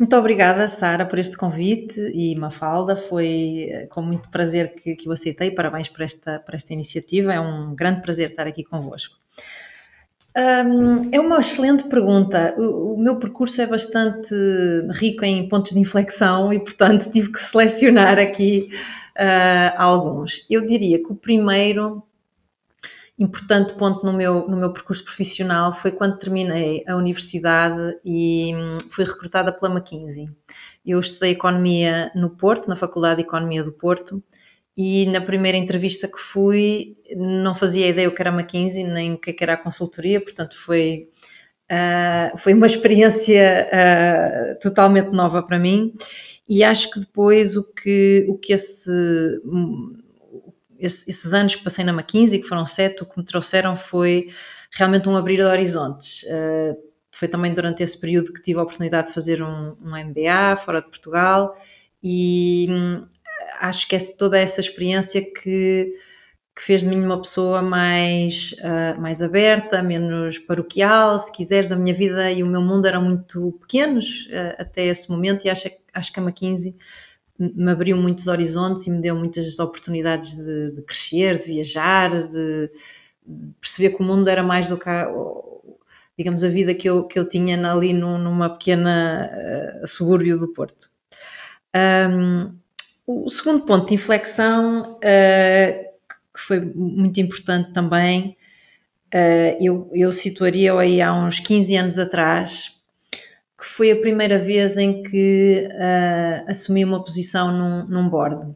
[0.01, 2.95] Muito obrigada, Sara, por este convite e Mafalda.
[2.95, 5.51] Foi eh, com muito prazer que, que eu aceitei.
[5.51, 7.31] Parabéns por esta, por esta iniciativa.
[7.31, 9.15] É um grande prazer estar aqui convosco.
[10.35, 12.55] Um, é uma excelente pergunta.
[12.57, 14.33] O, o, meu percurso é bastante
[14.89, 18.69] rico em pontos de inflexão e, portanto, tive que selecionar aqui
[19.15, 20.47] uh, alguns.
[20.49, 22.01] Eu diria que o primeiro
[23.21, 28.77] importante ponto no meu, no meu percurso profissional foi quando terminei a universidade e hum,
[28.89, 30.27] fui recrutada pela McKinsey.
[30.83, 34.23] Eu estudei Economia no Porto, na Faculdade de Economia do Porto,
[34.75, 39.19] e na primeira entrevista que fui não fazia ideia o que era McKinsey, nem o
[39.19, 41.09] que era a consultoria, portanto foi,
[41.71, 45.93] uh, foi uma experiência uh, totalmente nova para mim
[46.49, 48.89] e acho que depois o que, o que esse
[50.81, 54.29] esses anos que passei na McKinsey, que foram sete, o que me trouxeram foi
[54.71, 56.23] realmente um abrir de horizontes.
[56.23, 60.55] Uh, foi também durante esse período que tive a oportunidade de fazer um, um MBA
[60.55, 61.55] fora de Portugal
[62.01, 63.05] e hum,
[63.59, 65.93] acho que é toda essa experiência que,
[66.55, 71.71] que fez de mim uma pessoa mais, uh, mais aberta, menos paroquial, se quiseres.
[71.71, 75.49] A minha vida e o meu mundo eram muito pequenos uh, até esse momento e
[75.49, 76.75] acho, acho que a McKinsey
[77.41, 82.69] me abriu muitos horizontes e me deu muitas oportunidades de, de crescer, de viajar, de,
[83.25, 85.11] de, perceber que o mundo era mais do que a,
[86.17, 89.29] digamos a vida que eu, que eu tinha ali no, numa pequena
[89.81, 90.89] uh, subúrbio do Porto.
[91.75, 92.53] Um,
[93.07, 95.83] o segundo ponto de inflexão, uh,
[96.33, 98.37] que foi muito importante também,
[99.13, 102.80] uh, eu, eu situaria aí há uns 15 anos atrás,
[103.61, 108.55] que foi a primeira vez em que uh, assumi uma posição num, num board.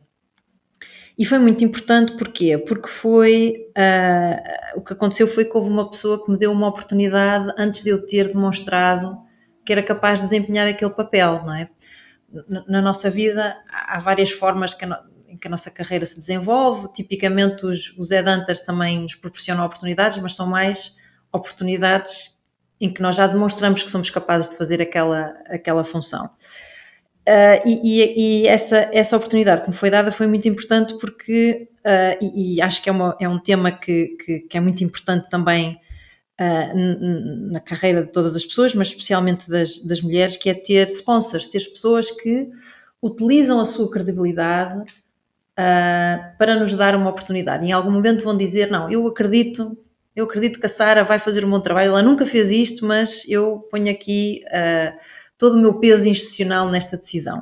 [1.16, 2.58] E foi muito importante porquê?
[2.58, 6.68] Porque foi uh, o que aconteceu foi que houve uma pessoa que me deu uma
[6.68, 9.16] oportunidade antes de eu ter demonstrado
[9.64, 11.70] que era capaz de desempenhar aquele papel, não é?
[12.68, 14.86] Na, nossa vida há várias formas que
[15.28, 16.92] em que a nossa carreira se desenvolve.
[16.94, 20.96] Tipicamente os, os headhunters também nos proporcionam oportunidades, mas são mais
[21.32, 22.35] oportunidades
[22.80, 26.30] em que nós já demonstramos que somos capazes de fazer aquela, aquela função.
[27.28, 31.68] Uh, e, e, e essa, essa oportunidade que me foi dada foi muito importante porque,
[31.80, 34.84] uh, e, e, acho que é, uma, é um tema que, que, que é muito
[34.84, 35.80] importante também
[36.40, 40.88] uh, na carreira de todas as pessoas, mas especialmente das, das mulheres, que é ter
[40.90, 42.48] sponsors, ter pessoas que
[43.02, 44.84] utilizam a sua credibilidade
[46.38, 47.66] para nos dar uma oportunidade.
[47.66, 49.78] Em algum momento vão dizer: Não, eu acredito
[50.16, 51.90] eu acredito que a Sara vai fazer um bom trabalho.
[51.90, 54.98] Ela nunca fez isto, mas eu ponho aqui uh,
[55.38, 57.40] todo o meu peso institucional nesta decisão.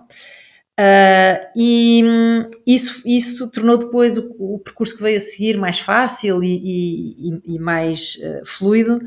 [0.80, 5.78] Uh, e um, isso, isso tornou depois o, o, percurso que veio a seguir mais
[5.78, 9.00] fácil e, e, e mais uh, fluido,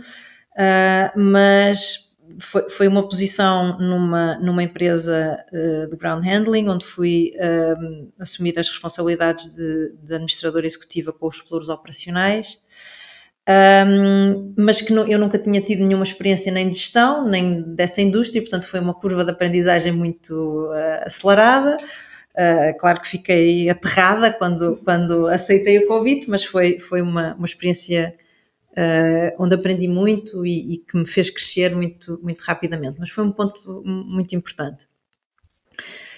[1.16, 5.44] mas foi, foi, uma posição numa, numa empresa
[5.90, 7.32] de ground handling, onde fui
[8.18, 12.58] assumir as responsabilidades de, de administradora executiva com os exploros operacionais
[13.48, 18.00] um, mas que não, eu nunca tinha tido nenhuma experiência nem de gestão, nem dessa
[18.00, 20.32] indústria, portanto foi uma curva de aprendizagem muito
[20.70, 21.76] uh, acelerada.
[22.32, 27.46] Uh, claro que fiquei aterrada quando, quando aceitei o convite, mas foi, foi uma, uma
[27.46, 28.14] experiência
[28.72, 32.98] uh, onde aprendi muito e, e, que me fez crescer muito, muito rapidamente.
[32.98, 34.86] Mas foi um ponto muito importante.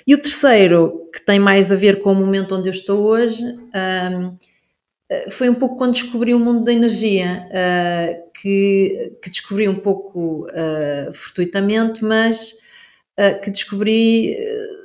[0.07, 3.45] E o terceiro, que tem mais a ver com o momento onde eu estou hoje,
[5.31, 10.47] foi um pouco quando descobri o mundo da energia, uh, que, que, descobri um pouco
[10.47, 12.59] uh, fortuitamente, mas
[13.19, 14.37] uh, que descobri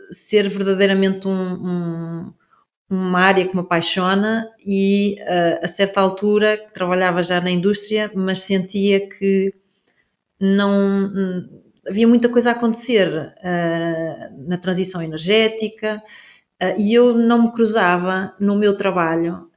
[0.10, 2.34] ser verdadeiramente um, um,
[2.90, 5.16] uma área que me apaixona e
[5.62, 9.52] a certa altura trabalhava já na indústria, mas sentia que
[10.40, 11.12] não
[11.88, 13.34] havia muita coisa a acontecer
[14.46, 16.04] na transição energética
[16.78, 19.50] e eu não me cruzava no meu trabalho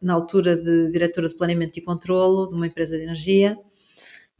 [0.00, 3.58] na altura de diretora de planeamento e controlo de uma empresa de energia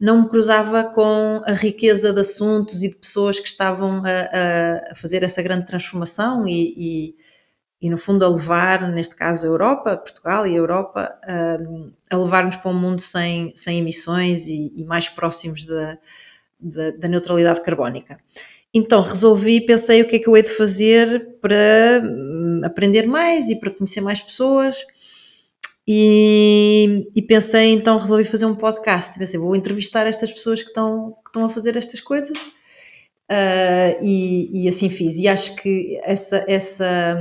[0.01, 4.95] não me cruzava com a riqueza de assuntos e de pessoas que estavam a, a
[4.95, 7.15] fazer essa grande transformação e, e,
[7.83, 12.17] e, no fundo, a levar, neste caso, a Europa, Portugal e a Europa, a, a
[12.17, 15.99] levar-nos para um mundo sem, sem emissões e, e mais próximos da,
[16.59, 18.17] da, da neutralidade carbónica.
[18.73, 22.01] Então resolvi, pensei o que é que eu hei de fazer para
[22.63, 24.85] aprender mais e para conhecer mais pessoas.
[25.87, 29.17] E, e, pensei, então resolvi fazer um podcast.
[29.17, 32.37] Pensei, vou entrevistar estas pessoas que estão, que estão a fazer estas coisas.
[33.31, 35.17] Uh, e, e, assim fiz.
[35.17, 37.17] E acho que essa, essa,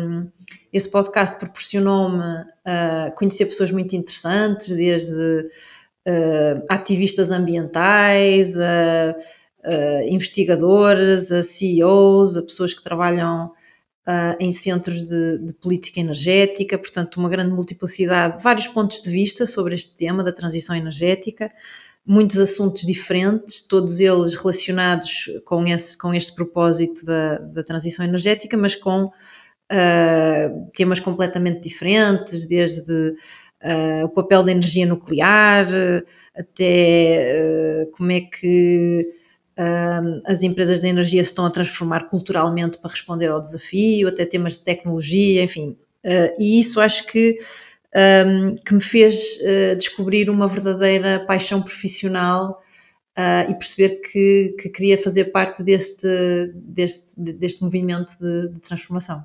[0.73, 9.17] esse podcast proporcionou-me uh, conhecer pessoas muito interessantes, desde uh, ativistas ambientais, a
[10.09, 13.53] investigadores, a CEOs, a pessoas que trabalham
[14.07, 19.47] uh, em centros de, de, política energética, portanto, uma grande multiplicidade, vários pontos de vista
[19.47, 21.51] sobre este tema da transição energética,
[22.07, 28.57] muitos assuntos diferentes, todos eles relacionados com, esse, com este propósito da, da transição energética,
[28.57, 32.93] mas com uh, temas completamente diferentes, desde
[33.63, 35.67] uh, o papel da energia nuclear,
[36.35, 39.20] até uh, como é que
[40.25, 44.55] as empresas de energia se estão a transformar culturalmente para responder ao desafio, até temas
[44.55, 45.77] de tecnologia, enfim.
[46.05, 47.39] Uh, e isso acho que,
[48.67, 52.63] que me fez uh, descobrir uma verdadeira paixão profissional
[53.19, 56.09] uh, e perceber que, que, queria fazer parte deste,
[56.55, 59.25] deste, deste movimento de, de transformação.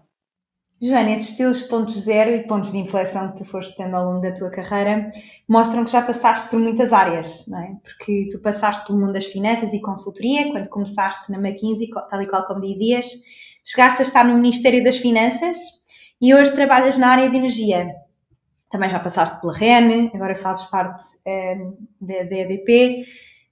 [0.81, 4.21] Joana, esses teus pontos zero e pontos de inflexão que tu foste tendo ao longo
[4.21, 5.07] da tua carreira
[5.47, 7.75] mostram que já passaste por muitas áreas, não é?
[7.81, 12.27] Porque tu passaste pelo mundo das finanças e consultoria, quando começaste na McKinsey, tal e
[12.27, 13.07] qual como dizias,
[13.63, 15.57] chegaste a estar no Ministério das Finanças
[16.21, 17.95] e hoje trabalhas na área de energia.
[18.69, 21.77] Também já passaste pela REN, agora fazes parte um,
[22.09, 23.05] eh, da, EDP.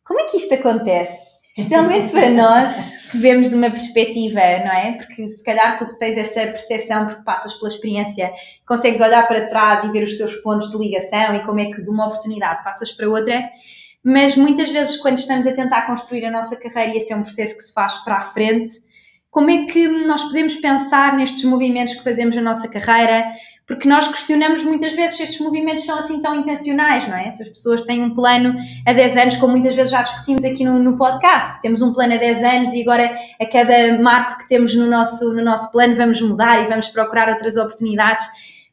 [0.03, 1.32] Como é que isto acontece?
[1.55, 4.93] Especialmente para nós que vemos de uma perspectiva, não é?
[4.93, 8.31] Porque se calhar tu tens esta percepção, porque passas pela experiência,
[8.65, 11.79] consegues olhar para trás e ver os teus pontos de ligação e como é que
[11.79, 13.39] de uma oportunidade passas para outra.
[14.03, 17.21] Mas muitas vezes, quando estamos a tentar construir a nossa carreira, e esse é um
[17.21, 18.73] processo que se faz para a frente,
[19.29, 23.25] como é que nós podemos pensar nestes movimentos que fazemos na nossa carreira?
[23.65, 27.31] Porque nós questionamos muitas vezes se estes movimentos são assim tão intencionais, não é?
[27.31, 28.55] Se as pessoas têm um plano
[28.85, 32.13] a 10 anos, como muitas vezes já discutimos aqui no, no podcast, temos um plano
[32.13, 35.95] a 10 anos e agora a cada marco que temos no nosso, no nosso plano
[35.95, 38.25] vamos mudar e vamos procurar outras oportunidades.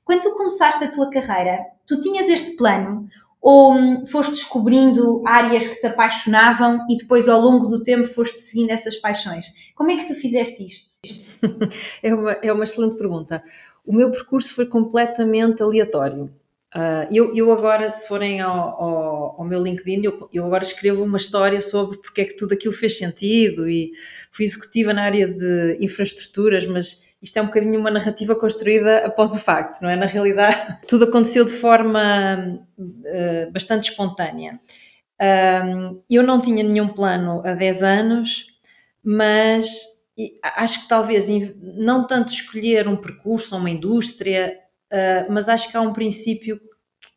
[0.05, 3.09] Quando tu começaste a tua carreira, tu tinhas este plano
[3.41, 8.39] ou hum, foste descobrindo áreas que te apaixonavam e depois ao longo do tempo foste
[8.41, 9.47] seguindo essas paixões?
[9.75, 10.95] Como é que tu fizeste isto?
[12.03, 13.43] é, uma, é uma excelente pergunta.
[13.85, 16.31] O meu percurso foi completamente aleatório.
[16.75, 21.03] Uh, eu, eu, agora, se forem ao, ao, ao meu LinkedIn, eu, eu, agora escrevo
[21.03, 23.91] uma história sobre porque é que tudo aquilo fez sentido e
[24.31, 29.35] fui executiva na área de infraestruturas, mas isto é um bocadinho uma narrativa construída após
[29.35, 29.97] o facto, não é?
[29.97, 34.61] Na realidade, tudo aconteceu de forma uh, bastante espontânea.
[35.21, 38.47] Uh, eu não tinha nenhum plano há 10 anos,
[39.03, 40.00] mas
[40.43, 41.29] acho que talvez
[41.61, 44.59] não tanto escolher um percurso uma indústria,
[44.93, 46.61] uh, mas acho que há um princípio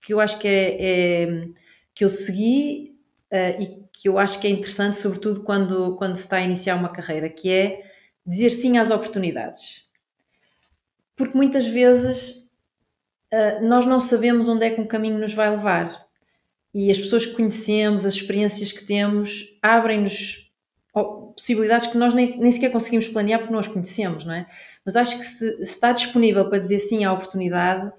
[0.01, 1.47] que eu acho que é, é
[1.93, 2.97] que eu segui
[3.31, 6.75] uh, e que eu acho que é interessante, sobretudo quando, quando se está a iniciar
[6.75, 7.83] uma carreira, que é
[8.25, 9.83] dizer sim às oportunidades
[11.15, 12.49] porque muitas vezes
[13.31, 16.03] uh, nós não sabemos onde é que um caminho nos vai levar.
[16.73, 20.42] E as pessoas que conhecemos, as experiências que temos, abrem-nos
[20.93, 24.47] possibilidades que nós nem, nem sequer conseguimos planear porque não as conhecemos, não é?
[24.85, 27.91] Mas acho que se, se está disponível para dizer sim à oportunidade,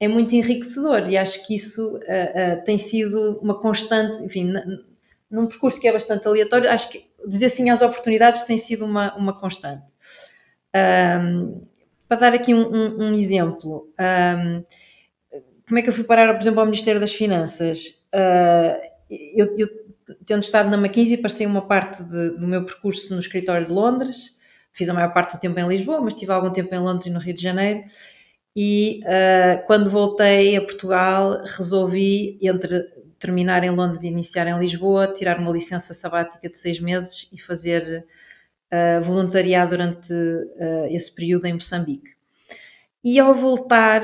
[0.00, 4.52] é muito enriquecedor e acho que isso uh, uh, tem sido uma constante, enfim,
[5.30, 9.14] num percurso que é bastante aleatório, acho que dizer sim às oportunidades tem sido uma,
[9.16, 9.84] uma constante.
[10.74, 11.62] Um,
[12.08, 13.88] para dar aqui um, um, um exemplo,
[15.66, 18.04] como é que eu fui parar, por exemplo, ao Ministério das Finanças?
[18.14, 19.68] Uh, eu, eu,
[20.24, 24.36] tendo estado na McKinsey, passei uma parte de, do meu percurso no escritório de Londres,
[24.72, 27.10] fiz a maior parte do tempo em Lisboa, mas tive algum tempo em Londres e
[27.10, 27.84] no Rio de Janeiro.
[28.56, 32.82] E uh, quando voltei a Portugal, resolvi, entre
[33.18, 37.40] terminar em Londres e iniciar em Lisboa, tirar uma licença sabática de seis meses e
[37.40, 38.04] fazer
[38.70, 42.10] uh, voluntariado durante uh, esse período em Moçambique.
[43.02, 44.02] E ao voltar,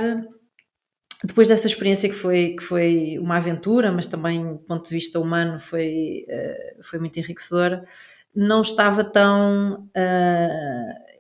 [1.25, 5.21] depois dessa experiência que foi, que foi uma aventura, mas também do ponto de vista
[5.21, 7.85] humano foi, uh, foi muito enriquecedora,
[8.35, 9.91] não estava tão,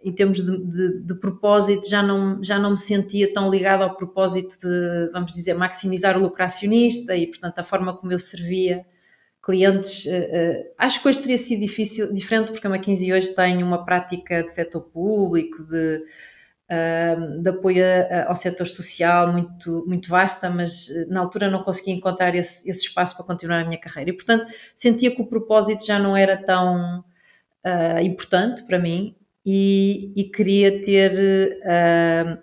[0.02, 3.96] em termos de, de, de, propósito, já não, já não me sentia tão ligada ao
[3.96, 8.86] propósito de, vamos dizer, maximizar o lucro acionista e, portanto, a forma como eu servia
[9.42, 13.62] clientes, uh, uh, acho que hoje teria sido difícil, diferente porque a McKinsey hoje tem
[13.62, 16.00] uma prática de setor público, de, uh,
[17.42, 17.84] de apoio
[18.26, 23.16] ao setor social muito, muito vasta, mas na altura não conseguia encontrar esse, esse, espaço
[23.16, 24.10] para continuar a minha carreira.
[24.10, 27.04] E, portanto, sentia que o propósito já não era tão
[28.02, 31.12] importante para mim e, e queria ter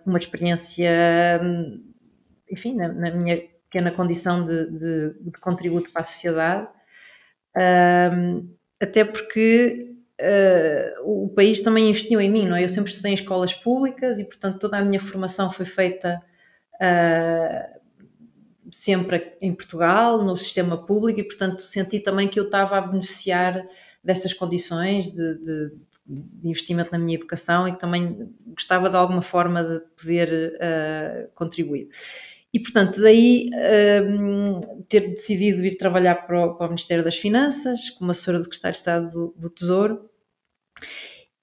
[0.05, 0.91] uma experiência,
[2.51, 3.37] enfim, na, na minha
[3.69, 6.67] pequena condição de, de, de, contributo para a sociedade.
[7.55, 12.63] Um, até porque uh, o país também investiu em mim, não é?
[12.63, 16.21] Eu sempre estudei em escolas públicas e, portanto, toda a minha formação foi feita
[16.75, 17.77] uh,
[18.71, 23.65] sempre em Portugal, no sistema público, e, portanto, senti também que eu estava a beneficiar
[24.03, 29.21] dessas condições de, de, de investimento na minha educação e que também gostava de alguma
[29.21, 31.89] forma de poder uh, contribuir.
[32.57, 33.51] E, portanto, daí
[34.03, 34.59] um,
[34.89, 38.73] ter decidido ir trabalhar para o, para o, Ministério das Finanças, como assessora do Secretário
[38.73, 40.09] de Estado do, do Tesouro.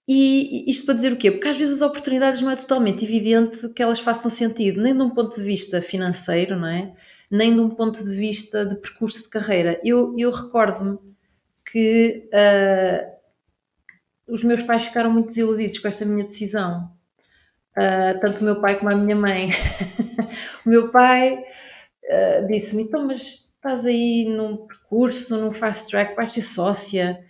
[0.08, 1.30] E isto para dizer o quê?
[1.30, 5.04] Porque às vezes as oportunidades não é totalmente evidente que elas façam sentido, nem de
[5.04, 6.92] um ponto de vista financeiro, não é?
[7.30, 9.80] Nem de um ponto de vista de percurso de carreira.
[9.84, 10.98] Eu, eu recordo-me
[11.70, 16.90] que uh, os meus pais ficaram muito desiludidos com esta minha decisão.
[17.76, 19.50] Uh, tanto o meu pai como a minha mãe.
[20.64, 21.44] o meu pai
[22.04, 27.24] uh, disse-me: então, mas estás aí num percurso, num fast track, vais ser sócia,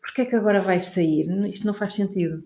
[0.00, 1.26] porquê é que agora vais sair?
[1.48, 2.44] Isto não faz sentido.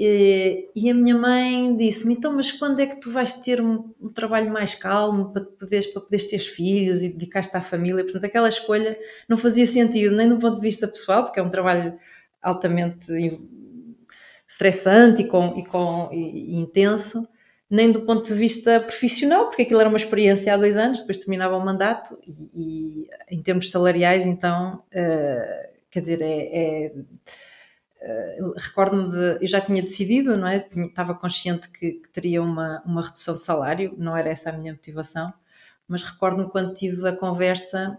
[0.00, 3.92] E, e a minha mãe disse-me: então, mas quando é que tu vais ter um,
[4.00, 8.04] um trabalho mais calmo para poderes, para poderes ter filhos e dedicar-te à família?
[8.04, 8.96] Portanto, aquela escolha
[9.28, 11.98] não fazia sentido, nem do ponto de vista pessoal, porque é um trabalho
[12.40, 13.12] altamente
[14.48, 17.28] estressante e, com, e, com, e, e intenso,
[17.70, 21.18] nem do ponto de vista profissional, porque aquilo era uma experiência há dois anos, depois
[21.18, 26.92] terminava o mandato e, e em termos salariais, então, uh, quer dizer, é, é
[28.00, 30.56] uh, recordo-me de, eu já tinha decidido, não é?
[30.56, 34.72] Estava consciente que, que, teria uma, uma redução de salário, não era essa a minha
[34.72, 35.30] motivação,
[35.86, 37.98] mas recordo-me quando tive a conversa,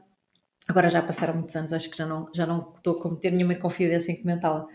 [0.68, 3.54] agora já passaram muitos anos, acho que já não, já não estou a cometer nenhuma
[3.54, 4.66] confidência em comentá-la,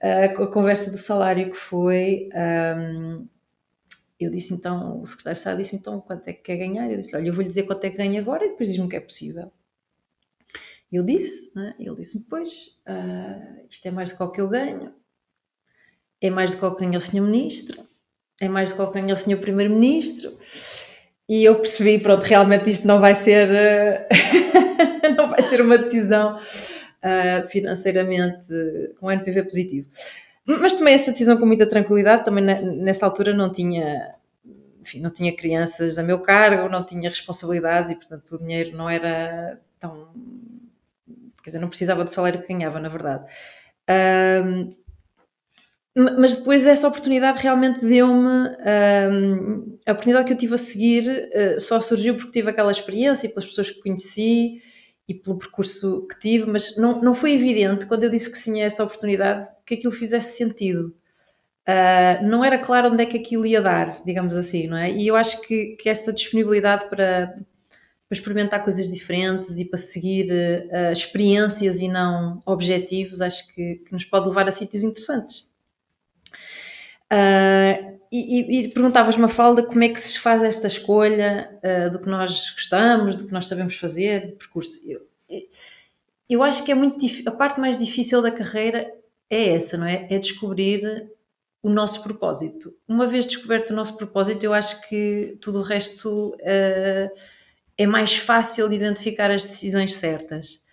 [0.00, 2.28] a, conversa do salário que foi.
[2.34, 3.26] Um,
[4.18, 6.90] eu disse então, o secretário de Estado disse então quanto é que quer ganhar?
[6.90, 8.88] Eu disse: Olha, eu vou lhe dizer quanto é que ganha agora e depois diz-me
[8.88, 9.50] que é possível.
[10.90, 11.74] Eu disse, né?
[11.78, 14.92] ele disse-me: Pois, uh, isto é mais do que o que eu ganho,
[16.20, 17.86] é mais do que o que ganha o senhor Ministro,
[18.40, 20.36] é mais do que o que ganha o senhor Primeiro-Ministro.
[21.28, 26.38] E eu percebi: pronto, realmente isto não vai ser, uh, não vai ser uma decisão
[27.04, 28.46] uh, financeiramente
[28.98, 29.88] com NPV positivo.
[30.44, 34.14] Mas tomei essa decisão com muita tranquilidade, também nessa altura não tinha,
[34.80, 38.88] enfim, não tinha crianças a meu cargo, não tinha responsabilidades e, portanto, o dinheiro não
[38.88, 40.08] era tão.
[41.42, 43.24] Quer dizer, não precisava do salário que ganhava, na verdade.
[45.94, 48.48] Mas depois essa oportunidade realmente deu-me.
[49.10, 53.26] Um, a oportunidade que eu tive a seguir uh, só surgiu porque tive aquela experiência
[53.26, 54.62] e pelas pessoas que conheci
[55.10, 58.64] e pelo percurso que tive, mas não, não foi evidente quando eu disse que tinha
[58.64, 60.94] essa oportunidade que aquilo fizesse sentido.
[61.68, 64.88] Uh, não era claro onde é que aquilo ia dar, digamos assim, não é?
[64.92, 67.34] E eu acho que, que essa disponibilidade para,
[68.08, 73.92] para experimentar coisas diferentes e para seguir uh, experiências e não objetivos, acho que, que,
[73.92, 75.48] nos pode levar a sítios interessantes.
[77.12, 82.08] Uh, e, e, perguntavas, Mafalda, como é que se faz esta escolha uh, do que
[82.08, 84.80] nós gostamos, do que nós sabemos fazer, percurso.
[84.84, 85.06] Eu,
[86.28, 88.92] eu acho que é muito a parte mais difícil da carreira
[89.30, 90.08] é essa, não é?
[90.10, 91.08] É descobrir
[91.62, 92.74] o nosso propósito.
[92.88, 97.16] Uma vez descoberto o nosso propósito, eu acho que tudo o resto uh,
[97.78, 100.64] é mais fácil de identificar as decisões certas.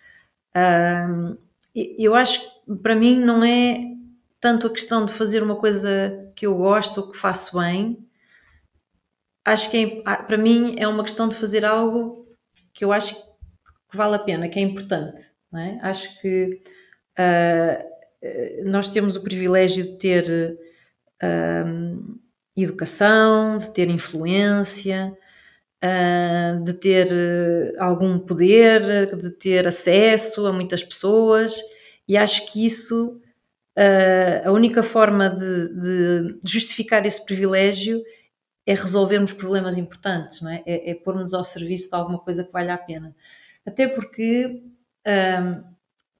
[0.56, 1.38] Uh,
[1.74, 3.97] eu acho que para mim não é
[4.40, 7.98] tanto a questão de fazer uma coisa que eu gosto ou que faço bem,
[9.44, 12.26] acho que é, ah, para mim é uma questão de fazer algo
[12.72, 15.26] que eu acho que vale a pena, que é importante.
[15.54, 15.78] É?
[15.80, 16.62] Acho que
[17.18, 20.58] uh, nós temos o privilégio de ter
[21.22, 22.18] uh,
[22.54, 25.16] educação, de ter influência,
[25.82, 27.08] uh, de ter
[27.78, 31.58] algum poder, de ter acesso a muitas pessoas,
[32.06, 33.20] e acho que isso
[33.78, 38.02] uh, a única forma de, de, justificar esse privilégio
[38.66, 40.62] é resolvermos problemas importantes, não é?
[40.66, 43.14] É, é pôr-nos ao serviço de alguma coisa que valha a pena.
[43.64, 44.62] Até porque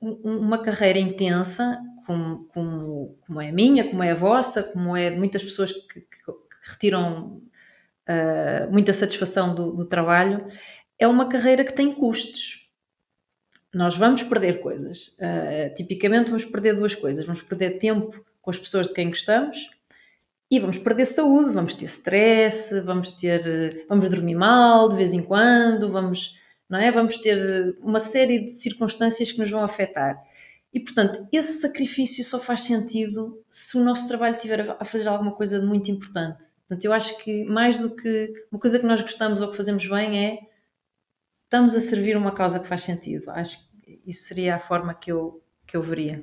[0.01, 4.97] um, uma carreira intensa, como, como, como, é a minha, como é a vossa, como
[4.97, 7.43] é de muitas pessoas que, que, que retiram
[8.09, 10.43] uh, muita satisfação do, do trabalho,
[10.99, 12.68] é uma carreira que tem custos
[13.75, 15.17] nós vamos perder coisas.
[15.19, 17.27] Uh, tipicamente vamos perder duas coisas.
[17.27, 19.71] Vamos perder tempo com as pessoas de quem gostamos
[20.51, 23.43] e vamos perder saúde, vamos ter stress, vamos ter,
[23.89, 26.91] vamos dormir mal de vez em quando, vamos, não é?
[26.91, 30.19] Vamos ter uma série de circunstâncias que nos vão afetar.
[30.73, 35.33] E portanto, esse sacrifício só faz sentido se o nosso trabalho estiver a fazer alguma
[35.33, 36.39] coisa de muito importante.
[36.67, 39.87] Portanto, eu acho que mais do que uma coisa que nós gostamos ou que fazemos
[39.87, 40.39] bem é
[41.49, 43.31] estamos a servir uma causa que faz sentido.
[43.31, 46.23] Acho que isso seria a forma que eu, que eu veria.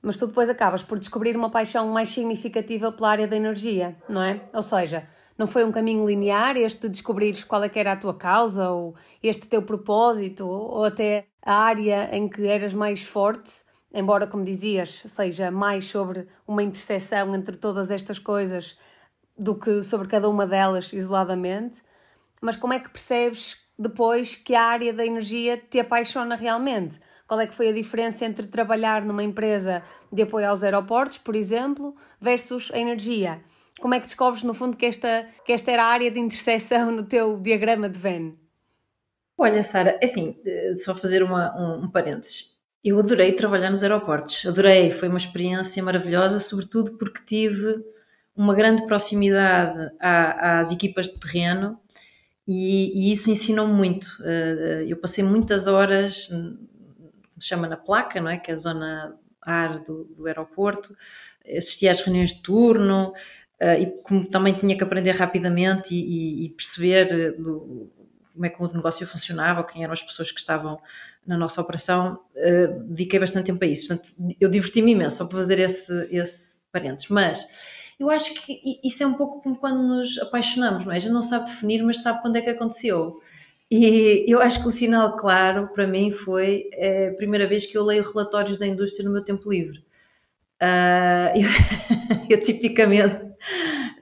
[0.00, 4.22] Mas tu depois acabas por descobrir uma paixão mais significativa pela área da energia, não
[4.22, 4.40] é?
[4.54, 5.06] Ou seja,
[5.36, 8.70] não foi um caminho linear este de descobrires qual é que era a tua causa
[8.70, 13.52] ou este teu propósito ou até a área em que eras mais forte,
[13.92, 18.78] embora, como dizias, seja mais sobre uma interseção entre todas estas coisas
[19.36, 21.82] do que sobre cada uma delas isoladamente
[22.40, 26.98] mas como é que percebes depois que a área da energia te apaixona realmente?
[27.26, 31.36] Qual é que foi a diferença entre trabalhar numa empresa de apoio aos aeroportos, por
[31.36, 33.40] exemplo, versus a energia?
[33.80, 36.90] Como é que descobres, no fundo, que esta, que esta era a área de interseção
[36.90, 38.32] no teu diagrama de Venn?
[39.36, 42.56] Olha, Sara, é assim, eh, só fazer uma, um, um parênteses.
[42.82, 47.84] Eu adorei trabalhar nos aeroportos, adorei, foi uma experiência maravilhosa, sobretudo porque tive
[48.34, 51.78] uma grande proximidade às equipas de terreno
[52.48, 54.08] e, e isso ensinou-me muito.
[54.24, 56.28] Eh, eu passei muitas horas,
[57.38, 58.38] se chama na placa, não é?
[58.38, 60.96] Que é a zona ar do, do aeroporto,
[61.46, 63.12] assistia às reuniões de turno,
[63.60, 67.90] Uh, e como também tinha que aprender rapidamente e, e, e perceber do,
[68.32, 70.78] como é que o negócio funcionava, quem eram as pessoas que estavam
[71.26, 72.20] na nossa operação,
[72.86, 73.88] dediquei bastante tempo a isso.
[73.88, 77.10] Portanto, eu diverti-me imenso só para fazer esse, esse parênteses.
[77.10, 77.48] Mas
[77.98, 81.00] eu acho que isso é um pouco como quando nos apaixonamos, não é?
[81.00, 83.20] Já não sabe definir, mas sabe quando é que aconteceu.
[83.70, 86.70] E eu acho que o sinal claro para mim foi
[87.10, 89.84] a primeira vez que eu leio relatórios da indústria no meu tempo livre.
[90.62, 91.48] Uh, eu,
[92.36, 93.20] eu, tipicamente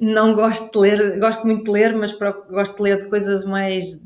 [0.00, 2.12] não gosto de ler, gosto muito de ler, mas
[2.48, 4.02] gosto de ler de coisas mais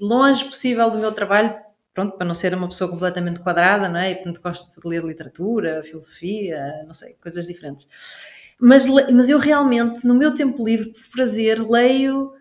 [0.00, 1.54] longe possível do meu trabalho,
[1.94, 4.10] pronto, para não ser uma pessoa completamente quadrada, não é?
[4.10, 7.86] E portanto gosto de ler literatura, filosofia, não sei, coisas diferentes.
[8.60, 12.32] Mas, mas eu realmente, no meu tempo livre, por prazer, leio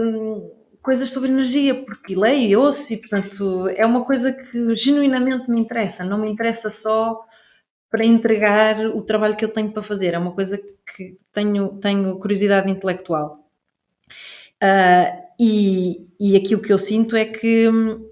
[0.00, 0.50] hum,
[0.82, 5.60] coisas sobre energia, porque leio e ouço, e portanto é uma coisa que genuinamente me
[5.60, 7.20] interessa, não me interessa só
[7.90, 12.18] para entregar o trabalho que eu tenho para fazer, é uma coisa que tenho, tenho
[12.18, 13.44] curiosidade intelectual.
[14.62, 18.08] Uh, e, e aquilo que eu sinto é que uh,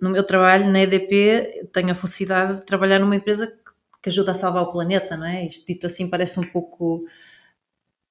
[0.00, 3.67] no meu trabalho na EDP tenho a felicidade de trabalhar numa empresa que
[4.06, 5.46] ajuda a salvar o planeta, não é?
[5.46, 7.04] Isto dito assim parece um pouco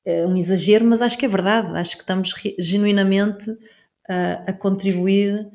[0.05, 1.75] é, um exagero, mas acho que é verdade.
[1.77, 3.49] Acho que estamos genuinamente
[4.07, 5.47] a, a contribuir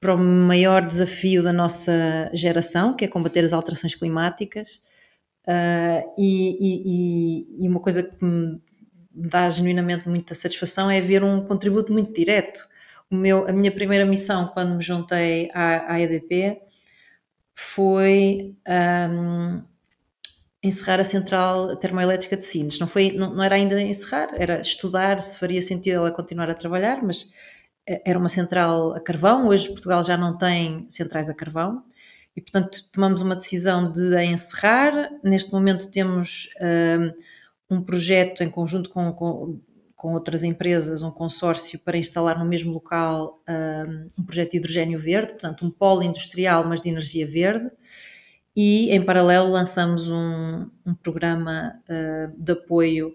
[0.00, 4.82] para o maior desafio da nossa geração, que é combater as alterações climáticas.
[5.46, 8.60] Uh, e, e, e, uma coisa que me
[9.10, 12.66] dá genuinamente muita satisfação é ver um contributo muito direto.
[13.10, 16.60] O meu, a minha primeira missão, quando me juntei à, à EDP,
[17.74, 18.54] foi
[19.10, 19.62] um,
[20.62, 22.78] encerrar a central termoelétrica de Sines.
[22.78, 26.54] Não, foi, não, não, era ainda encerrar, era estudar se faria sentido ela continuar a
[26.54, 27.28] trabalhar, mas
[27.86, 29.48] eh, era uma central a carvão.
[29.48, 31.82] Hoje Portugal já não tem centrais a carvão
[32.36, 35.10] e, portanto, tomamos uma decisão de a encerrar.
[35.24, 36.50] Neste momento temos
[37.70, 39.60] um, um projeto em conjunto com, com
[40.02, 43.40] com outras empresas, um consórcio para instalar no mesmo local
[44.18, 47.70] um projeto de hidrogênio verde, portanto, um polo industrial, mas de energia verde.
[48.54, 53.14] E, em paralelo, lançamos um, um programa uh, de apoio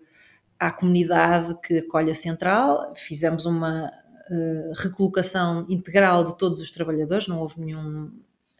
[0.58, 2.94] à comunidade que acolhe a central.
[2.96, 8.06] Fizemos uma uh, recolocação integral de todos os trabalhadores, não houve nenhum,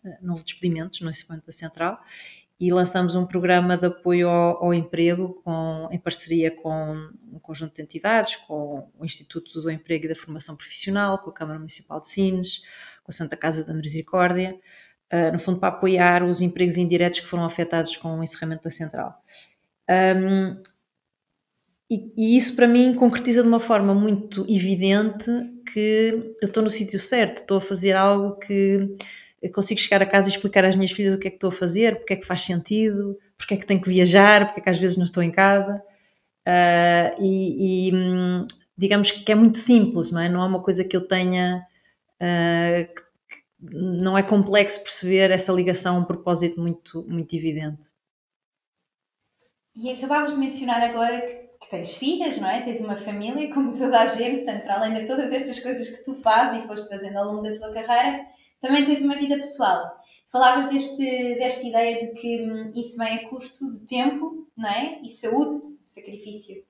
[0.04, 1.98] uh, não houve despedimentos no encerramento da central
[2.60, 7.76] e lançamos um programa de apoio ao, ao, emprego com, em parceria com um conjunto
[7.76, 12.02] de entidades, com o Instituto do Emprego e da Formação Profissional, com a Câmara Municipal
[12.02, 12.62] de Sines,
[13.04, 14.60] com a Santa Casa da Misericórdia,
[15.14, 18.70] uh, no fundo para apoiar os empregos indiretos que foram afetados com o encerramento da
[18.72, 19.22] central.
[19.90, 20.60] Um,
[21.90, 25.32] e, e, isso para mim concretiza de uma forma muito evidente
[25.72, 28.98] que eu estou no sítio certo, estou a fazer algo que
[29.54, 31.52] consigo chegar a casa e explicar às minhas filhas o que é que estou a
[31.52, 34.70] fazer, porque é que faz sentido, porque é que tenho que viajar, porque é que
[34.70, 35.84] às vezes não estou em casa.
[36.48, 38.48] Uh, e, e, hum,
[38.78, 40.30] digamos que é muito simples, não é?
[40.30, 41.66] Não é uma coisa que eu tenha.
[42.16, 43.08] Uh, que,
[43.60, 47.86] não é complexo perceber essa ligação, um propósito muito, muito evidente.
[49.76, 52.62] E acabámos de mencionar agora que, que, tens filhas, não é?
[52.62, 56.04] Tens uma família, como toda a gente, portanto, para além de todas estas coisas que
[56.04, 58.26] tu fazes e foste fazendo ao longo da tua carreira,
[58.60, 59.98] também tens uma vida pessoal.
[60.30, 65.00] Falavas deste, desta ideia de que hum, isso vem a custo de tempo, não é?
[65.02, 66.64] E saúde, sacrifício.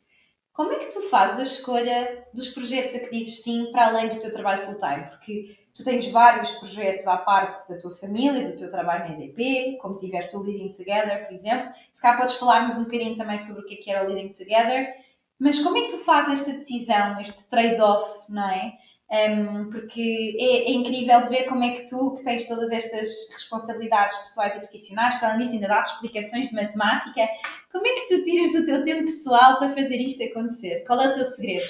[0.53, 4.09] Como é que tu fazes a escolha dos projetos a que dizes sim para além
[4.09, 5.07] do teu trabalho full-time?
[5.09, 9.77] Porque tu tens vários projetos à parte da tua família, do teu trabalho na EDP,
[9.79, 11.71] como tiveste o Leading Together, por exemplo.
[11.91, 14.33] Se cá podes falar-nos um bocadinho também sobre o que é que era o Leading
[14.33, 14.95] Together.
[15.39, 18.79] Mas como é que tu fazes esta decisão, este trade-off, não é?
[19.09, 23.29] Um, porque é, é, incrível de ver como é que tu, que tens todas estas
[23.31, 27.25] responsabilidades pessoais e profissionais, para além disso ainda dás explicações de matemática,
[27.71, 30.83] como é que tu tiras do teu tempo pessoal para fazer isto acontecer?
[30.85, 31.69] Qual é o teu segredo?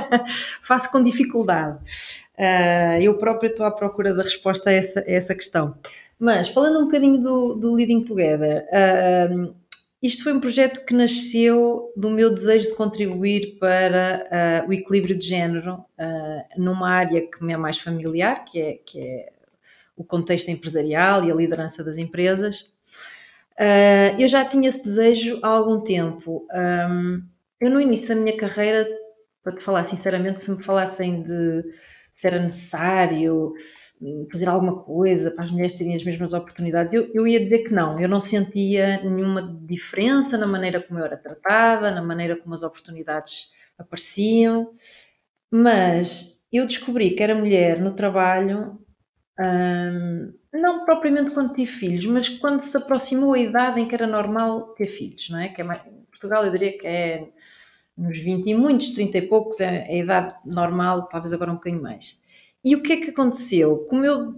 [0.62, 1.76] Faço com dificuldade.
[2.38, 5.76] Uh, eu própria estou à procura da resposta a essa, a essa questão.
[6.18, 9.54] Mas, falando um bocadinho do, do Leading Together, uh,
[10.00, 15.18] isto foi um projeto que nasceu do meu desejo de contribuir para uh, o equilíbrio
[15.18, 19.32] de género uh, numa área que me é mais familiar, que é, que é
[19.96, 22.60] o contexto empresarial e a liderança das empresas.
[23.58, 26.46] Uh, eu já tinha esse desejo há algum tempo.
[26.52, 27.20] Um,
[27.60, 28.86] eu, no início da minha carreira,
[29.42, 31.64] para te falar sinceramente, se me falassem de
[32.10, 33.54] se era necessário
[34.00, 37.60] hum, fazer alguma coisa para as mulheres terem as mesmas oportunidades, eu, eu ia dizer
[37.60, 38.00] que não.
[38.00, 42.62] Eu não sentia nenhuma diferença na maneira como eu era tratada, na maneira como as
[42.62, 44.72] oportunidades apareciam,
[45.50, 48.78] mas eu descobri que era mulher no trabalho,
[49.38, 54.06] hum, não propriamente quando tive filhos, mas quando se aproximou a idade em que era
[54.06, 55.48] normal ter filhos, não é?
[55.48, 57.28] Que é mais, Portugal eu diria que é
[57.98, 61.82] nos 20 e muitos, 30 e poucos, é a idade normal, talvez agora um bocadinho
[61.82, 62.16] mais.
[62.64, 63.78] E o que é que aconteceu?
[63.88, 64.34] Como eu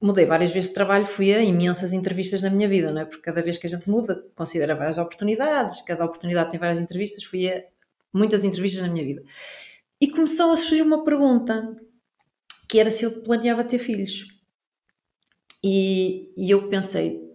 [0.00, 3.04] mudei várias vezes de trabalho, fui a imensas entrevistas na minha vida, não é?
[3.04, 7.24] Porque cada vez que a gente muda, considera várias oportunidades, cada oportunidade tem várias entrevistas,
[7.24, 7.62] fui a
[8.12, 9.22] muitas entrevistas na minha vida.
[10.00, 11.76] E começou a surgir uma pergunta,
[12.68, 14.28] que era se eu planeava ter filhos.
[15.62, 17.33] E, e eu pensei,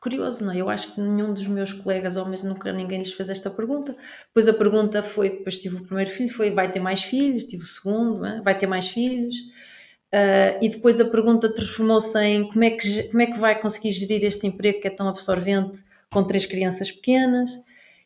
[0.00, 0.58] curioso, não é?
[0.58, 3.96] Eu acho que nenhum dos meus colegas homens nunca ninguém lhes fez esta pergunta.
[4.28, 7.44] Depois a pergunta foi, depois tive o primeiro filho, foi vai ter mais filhos?
[7.44, 8.40] Tive o segundo, é?
[8.40, 9.34] vai ter mais filhos?
[10.14, 13.90] Uh, e depois a pergunta transformou-se em como é, que, como é que vai conseguir
[13.90, 17.50] gerir este emprego que é tão absorvente com três crianças pequenas?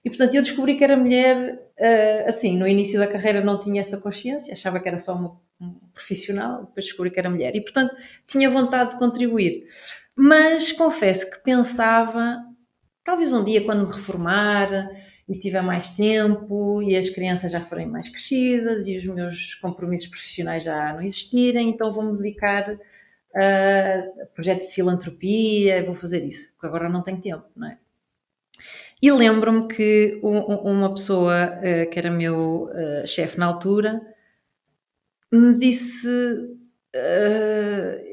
[0.04, 3.80] E portanto eu descobri que era mulher, uh, assim, no início da carreira não tinha
[3.80, 7.54] essa consciência, achava que era só uma, um profissional, depois descobri que era mulher.
[7.54, 7.94] E portanto
[8.26, 9.64] tinha vontade de contribuir.
[10.16, 12.44] Mas confesso que pensava,
[13.02, 14.68] talvez um dia quando me reformar
[15.28, 20.08] e tiver mais tempo e as crianças já forem mais crescidas e os meus compromissos
[20.08, 22.78] profissionais já não existirem, então vou-me dedicar
[23.34, 27.78] a projetos de filantropia, vou fazer isso, porque agora não tenho tempo, não é?
[29.00, 34.00] E lembro-me que uma pessoa eh, que era meu eh, chefe na altura
[35.32, 36.08] me disse
[36.94, 38.11] eh,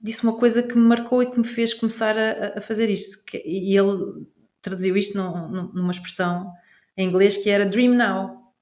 [0.00, 3.24] disse uma coisa que me marcou e que me fez começar a, a fazer isto.
[3.24, 4.26] Que, e ele
[4.62, 6.52] traduziu isto num, numa expressão
[6.96, 8.52] em inglês que era Dream Now.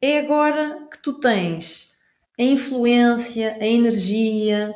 [0.00, 1.92] É agora que tu tens
[2.38, 4.74] a influência, a energia,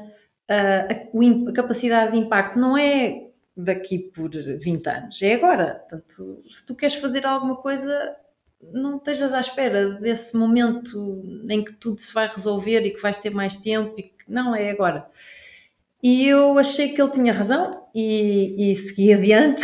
[0.49, 2.59] a, a, a capacidade de impacto.
[2.59, 5.85] Não é daqui por 20 anos, é agora.
[5.89, 8.17] Portanto, se tu queres fazer alguma coisa,
[8.73, 13.19] não estejas à espera desse momento em que tudo se vai resolver e que vais
[13.19, 15.09] ter mais tempo e que não é agora.
[16.05, 19.63] E eu achei que ele tinha razão e, e segui adiante.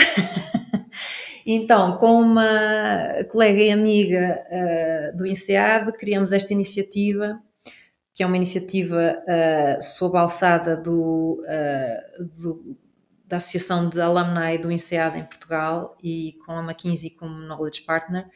[1.44, 2.48] então, com uma
[3.30, 7.38] colega e amiga uh, do INSEAD, criamos esta iniciativa,
[8.14, 12.74] que é uma iniciativa uh, sob a alçada do, uh, do,
[13.26, 18.26] da Associação de Alumni do INSEAD em Portugal e com a McKinsey como Knowledge Partner,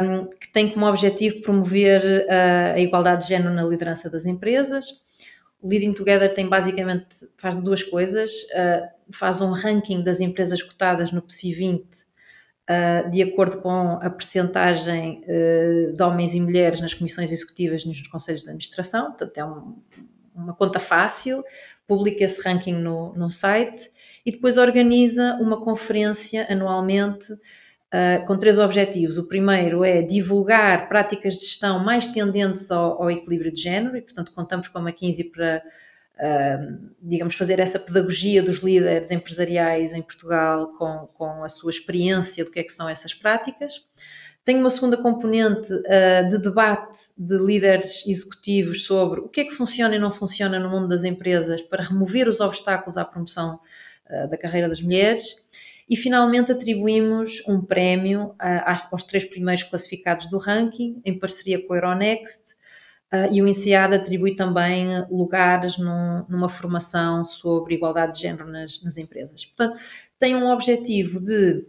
[0.00, 2.26] um, que tem como objetivo promover
[2.74, 5.09] a igualdade de género na liderança das empresas
[5.62, 11.22] Leading Together tem basicamente, faz duas coisas, uh, faz um ranking das empresas cotadas no
[11.22, 11.84] PSI 20
[12.70, 18.06] uh, de acordo com a percentagem uh, de homens e mulheres nas comissões executivas nos
[18.08, 19.76] conselhos de administração, portanto é um,
[20.34, 21.44] uma conta fácil,
[21.86, 23.90] publica esse ranking no, no site
[24.24, 27.26] e depois organiza uma conferência anualmente
[27.92, 29.18] uh, com três objetivos.
[29.18, 34.02] O primeiro é divulgar práticas de gestão mais tendentes ao, ao, equilíbrio de género, e
[34.02, 35.62] portanto contamos com a McKinsey para
[36.20, 42.44] uh, digamos, fazer essa pedagogia dos líderes empresariais em Portugal com, com a sua experiência
[42.44, 43.84] do que é que são essas práticas.
[44.42, 49.52] Tenho uma segunda componente uh, de debate de líderes executivos sobre o que é que
[49.52, 53.60] funciona e não funciona no mundo das empresas para remover os obstáculos à promoção
[54.08, 55.46] uh, da carreira das mulheres.
[55.90, 58.32] E finalmente atribuímos um prémio
[58.92, 62.54] aos três primeiros classificados do ranking, em parceria com a Euronext,
[63.32, 68.96] e o INSEAD atribui também lugares num, numa formação sobre igualdade de género nas, nas
[68.98, 69.44] empresas.
[69.44, 69.76] Portanto,
[70.16, 71.66] tem um objetivo de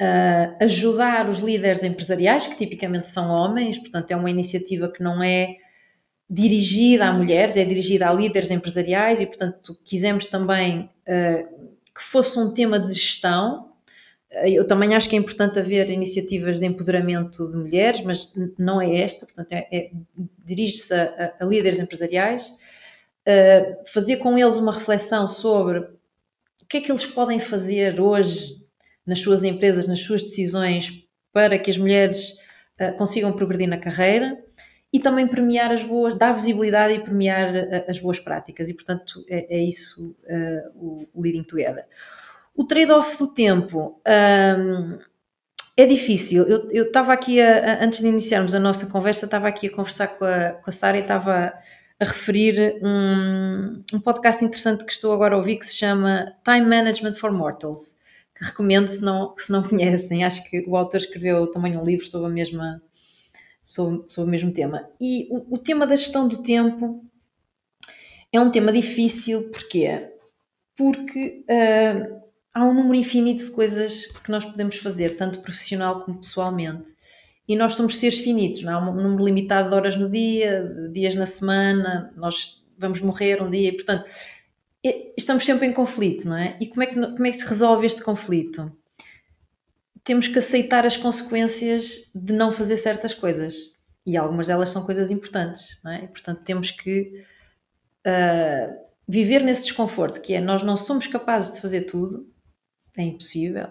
[0.00, 5.22] uh, ajudar os líderes empresariais, que tipicamente são homens, portanto, é uma iniciativa que não
[5.22, 5.56] é
[6.28, 12.38] dirigida a mulheres, é dirigida a líderes empresariais e, portanto, quisemos também uh, que fosse
[12.38, 13.72] um tema de gestão.
[14.44, 19.00] Eu também acho que é importante haver iniciativas de empoderamento de mulheres, mas não é
[19.00, 19.90] esta, portanto, é, é
[20.44, 26.80] dirige-se a, a, líderes empresariais, uh, fazer com eles uma reflexão sobre o que é
[26.82, 28.62] que eles podem fazer hoje
[29.06, 32.38] nas suas empresas, nas suas decisões, para que as mulheres
[32.78, 34.36] uh, consigam progredir na carreira
[34.96, 38.70] e também premiar as boas, dar visibilidade e premiar uh, as boas práticas.
[38.70, 41.84] E, portanto, é, é isso uh, o Leading Together.
[42.54, 44.98] O trade-off do tempo um,
[45.76, 46.44] é difícil.
[46.70, 50.08] Eu estava aqui, a, a, antes de iniciarmos a nossa conversa, estava aqui a conversar
[50.08, 51.52] com a, com a Sara e estava
[52.00, 56.64] a referir um, um podcast interessante que estou agora a ouvir que se chama Time
[56.64, 57.96] Management for Mortals
[58.36, 60.22] que recomendo se não, se não conhecem.
[60.22, 62.82] Acho que o autor escreveu também um livro sobre, a mesma,
[63.66, 64.88] sobre, sobre o mesmo tema.
[65.00, 67.04] E o, o tema da gestão do tempo
[68.32, 70.12] é um tema difícil, porquê?
[70.76, 72.22] Porque uh,
[72.54, 76.94] há um número infinito de coisas que nós podemos fazer, tanto profissional como pessoalmente.
[77.48, 80.92] E nós somos seres finitos, não há um número limitado de horas no dia, de
[80.92, 84.04] dias na semana, nós vamos morrer um dia, e portanto
[85.16, 86.56] estamos sempre em conflito, não é?
[86.60, 88.70] E como é que, como é que se resolve este conflito?
[90.06, 93.76] Temos que aceitar as consequências de não fazer certas coisas.
[94.06, 96.04] E algumas delas são coisas importantes, não é?
[96.04, 97.24] E, portanto, temos que
[98.06, 102.32] uh, viver nesse desconforto, que é nós não somos capazes de fazer tudo,
[102.96, 103.66] é impossível,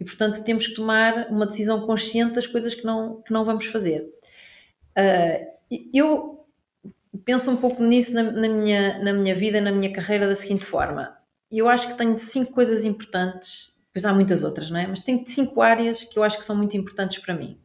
[0.00, 3.66] e, portanto, temos que tomar uma decisão consciente das coisas que não, que não vamos
[3.66, 4.10] fazer.
[4.98, 6.46] Uh, eu
[7.26, 10.64] penso um pouco nisso na, na, minha, na minha vida, na minha carreira, da seguinte
[10.64, 11.14] forma.
[11.50, 14.88] Eu acho que tenho cinco coisas importantes, pois há muitas outras, não é?
[14.88, 17.56] Mas tenho cinco áreas que eu acho que são muito importantes para mim.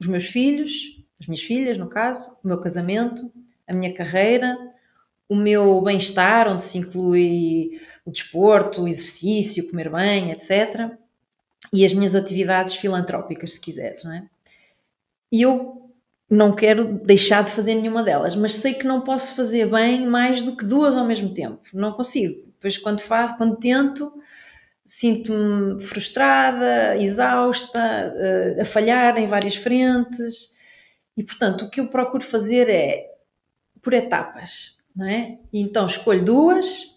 [0.00, 3.30] Os meus filhos, as minhas filhas, no caso, o meu casamento,
[3.68, 4.56] a minha carreira,
[5.28, 10.90] o meu bem-estar, onde se inclui o desporto, o exercício, comer bem, etc.
[11.70, 14.26] E as minhas atividades filantrópicas, se quiser, não é?
[15.30, 15.92] E eu
[16.28, 20.42] não quero deixar de fazer nenhuma delas, mas sei que não posso fazer bem mais
[20.42, 21.60] do que duas ao mesmo tempo.
[21.74, 22.46] Não consigo.
[22.54, 24.12] Depois, quando faço, quando tento,
[24.84, 30.54] sinto-me frustrada, exausta, uh, a falhar em várias frentes.
[31.16, 33.06] E, portanto, o que eu procuro fazer é
[33.82, 35.38] por etapas, não é?
[35.52, 36.96] E então escolho duas,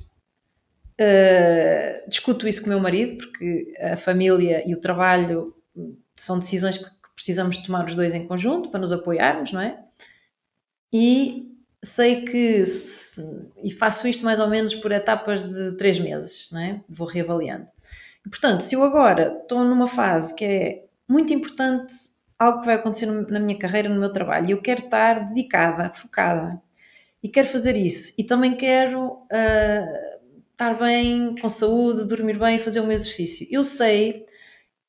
[0.99, 5.55] uh, discuto isso com o meu marido, porque a família e o trabalho
[6.15, 9.79] são decisões que precisamos tomar os dois em conjunto para nos apoiarmos, não é?
[10.91, 11.51] E
[11.83, 12.63] sei que,
[13.63, 16.81] e faço isto mais ou menos por etapas de três meses, não é?
[16.87, 17.67] Vou reavaliando.
[18.29, 21.93] Portanto, se eu agora estou numa fase que é muito importante,
[22.39, 25.89] algo que vai acontecer na minha carreira, no meu trabalho, e eu quero estar dedicada,
[25.89, 26.61] focada,
[27.21, 32.79] e quero fazer isso, e também quero uh, estar bem, com saúde, dormir bem, fazer
[32.79, 33.47] o meu exercício.
[33.49, 34.25] Eu sei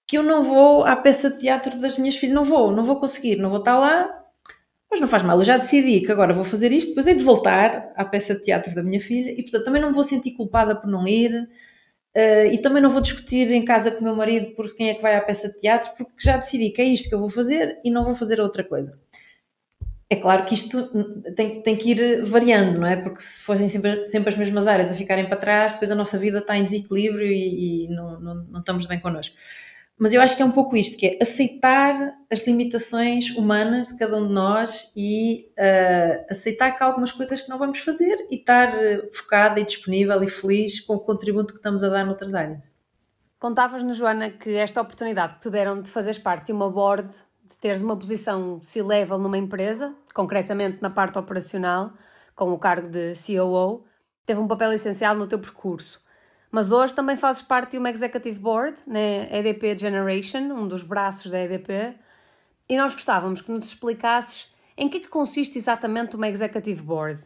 [0.07, 2.99] que eu não vou à peça de teatro das minhas filhas, não vou, não vou
[2.99, 4.25] conseguir, não vou estar lá,
[4.91, 7.25] mas não faz mal, eu já decidi que agora vou fazer isto, depois é de
[7.25, 10.33] voltar à peça de teatro da minha filha e portanto também não me vou sentir
[10.33, 11.49] culpada por não ir
[12.17, 14.95] uh, e também não vou discutir em casa com o meu marido por quem é
[14.95, 17.31] que vai à peça de teatro, porque já decidi que é isto que eu vou
[17.31, 18.99] fazer e não vou fazer outra coisa.
[20.09, 20.91] É claro que isto
[21.35, 22.95] tem, tem que ir variando, não é?
[22.95, 26.19] Porque se fossem sempre, sempre as mesmas áreas a ficarem para trás, depois a nossa
[26.19, 29.35] vida está em desequilíbrio e, e não, não, não estamos bem connosco.
[29.97, 31.95] Mas eu acho que é um pouco isto, que é aceitar
[32.31, 37.41] as limitações humanas de cada um de nós e uh, aceitar que há algumas coisas
[37.41, 41.55] que não vamos fazer e estar eh, focada e disponível e feliz com o contributo
[41.55, 42.59] que estamos a dar noutras áreas.
[43.39, 47.09] Contavas-nos, Joana, que esta oportunidade que te deram de fazeres parte de uma board,
[47.45, 51.93] de teres uma posição C-level numa empresa, concretamente na parte operacional,
[52.35, 53.85] com o cargo de COO,
[54.27, 56.01] teve um papel essencial no teu percurso.
[56.55, 61.29] Mas hoje também fazes parte de uma Executive Board na EDP Generation, um dos braços
[61.29, 61.97] da EDP,
[62.69, 67.25] e nós gostávamos que nos explicasses em que, é que consiste exatamente uma Executive Board.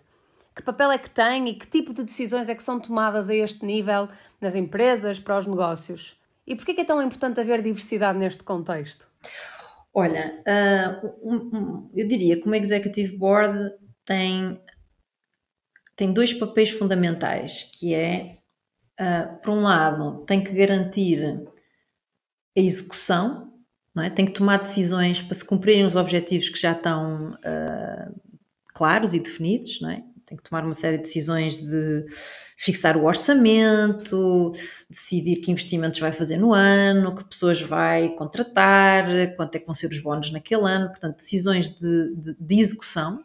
[0.56, 3.34] Que papel é que tem e que tipo de decisões é que são tomadas a
[3.34, 4.08] este nível
[4.40, 6.18] nas empresas, para os negócios?
[6.46, 9.06] E por que é tão importante haver diversidade neste contexto?
[9.92, 13.72] Olha, uh, um, um, eu diria que uma Executive Board
[14.06, 14.58] tem,
[15.94, 18.37] tem dois papéis fundamentais, que é,
[19.00, 21.22] uh, por um lado, tem que garantir
[22.56, 23.52] a execução,
[23.94, 24.10] não é?
[24.10, 28.20] tem que tomar decisões para se cumprirem os objetivos que já estão uh,
[28.74, 30.02] claros e definidos, não é?
[30.28, 32.04] tem que tomar uma série de decisões de
[32.56, 34.52] fixar o orçamento,
[34.90, 39.06] decidir que investimentos vai fazer no ano, que pessoas vai contratar,
[39.36, 43.24] quanto é que vão ser os bónus naquele ano, portanto, decisões de, de, de execução.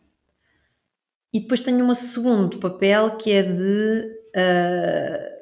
[1.33, 5.32] E depois tenho um segundo papel que é de, uh,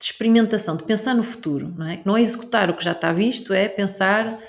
[0.00, 1.98] de experimentação, de pensar no futuro, não é?
[2.04, 4.40] Não é executar o que já está visto, é pensar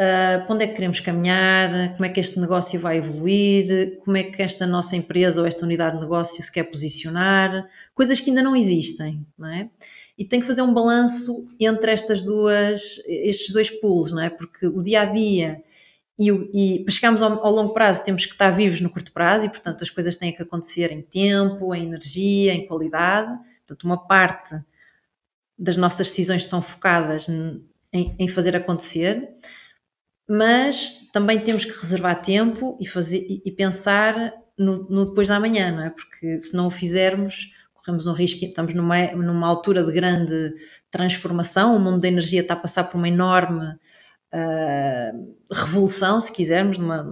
[0.00, 4.16] Uh, para onde é que queremos caminhar, como é que este negócio vai evoluir, como
[4.16, 8.30] é que esta nossa empresa ou esta unidade de negócio se quer posicionar, coisas que
[8.30, 9.68] ainda não existem, não é?
[10.16, 14.30] E tem que fazer um balanço entre estas duas, estes dois pools, não é?
[14.30, 15.62] Porque o dia a dia
[16.18, 19.44] e, e para chegarmos ao, ao, longo prazo temos que estar vivos no curto prazo
[19.44, 23.38] e, portanto, as coisas têm que acontecer em tempo, em energia, em qualidade.
[23.66, 24.54] Portanto, uma parte
[25.60, 29.36] das nossas decisões são focadas em, em fazer acontecer
[30.32, 35.40] mas também temos que reservar tempo e, fazer, e, e pensar no, no, depois da
[35.40, 35.90] manhã, não é?
[35.90, 40.54] Porque se não o fizermos, corremos um risco, estamos numa, numa altura de grande
[40.88, 43.66] transformação, o mundo da energia está a passar por uma enorme
[44.32, 47.04] uh, revolução, se quisermos, numa,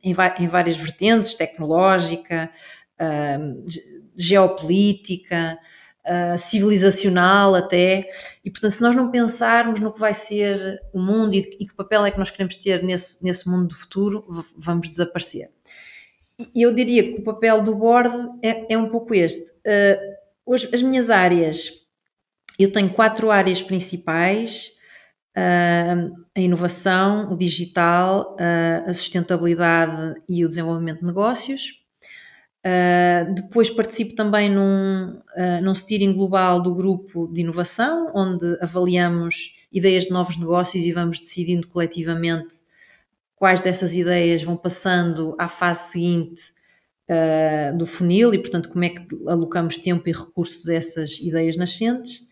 [0.00, 2.52] em, em, várias vertentes, tecnológica,
[3.00, 3.66] uh,
[4.16, 5.58] geopolítica,
[6.06, 8.08] uh, civilizacional até,
[8.44, 11.74] e portanto se nós não pensarmos no que vai ser o mundo e, e que
[11.74, 14.24] papel é que nós queremos ter nesse, nesse mundo do futuro,
[14.56, 15.50] vamos desaparecer.
[16.54, 18.10] E eu diria que o papel do board
[18.42, 19.50] é, é um pouco este.
[19.50, 21.72] Uh, hoje, as minhas áreas,
[22.58, 24.78] eu tenho quatro áreas principais,
[25.30, 31.79] Uh, a inovação, o digital, uh, a sustentabilidade e o desenvolvimento de negócios.
[32.66, 39.54] Uh, depois participo também num, uh, num steering global do grupo de inovação, onde avaliamos
[39.72, 42.56] ideias de novos negócios e vamos decidindo coletivamente
[43.34, 46.42] quais dessas ideias vão passando à fase seguinte
[47.08, 51.56] uh, do funil e, portanto, como é que alocamos tempo e recursos a essas ideias
[51.56, 52.28] nascentes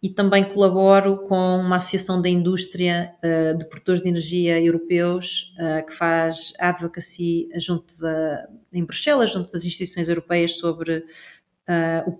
[0.00, 5.84] e também colaboro com uma associação da indústria uh, de produtores de energia europeus uh,
[5.84, 12.18] que faz advocacy junto da, em Bruxelas, junto das instituições europeias sobre uh,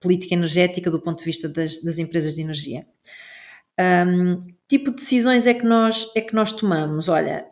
[0.00, 2.86] política energética do ponto de vista das, das empresas de energia.
[3.78, 7.08] Um, tipo de decisões é que nós, é que nós tomamos?
[7.08, 7.46] Olha,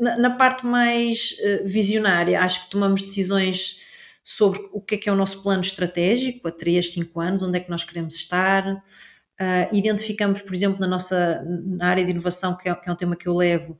[0.00, 3.76] na, na, parte mais visionária, acho que tomamos decisões
[4.22, 7.58] sobre o que é que é o nosso plano estratégico a 3, 5 anos, onde
[7.58, 8.66] é que nós queremos estar.
[9.40, 12.96] Uh, identificamos, por exemplo, na nossa na área de inovação, que é, que é, um
[12.96, 13.78] tema que eu levo,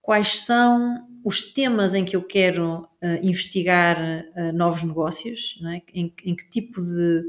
[0.00, 3.98] quais são os temas em que eu quero uh, investigar
[4.34, 5.82] uh, novos negócios, é?
[5.92, 7.22] em, em, que tipo de,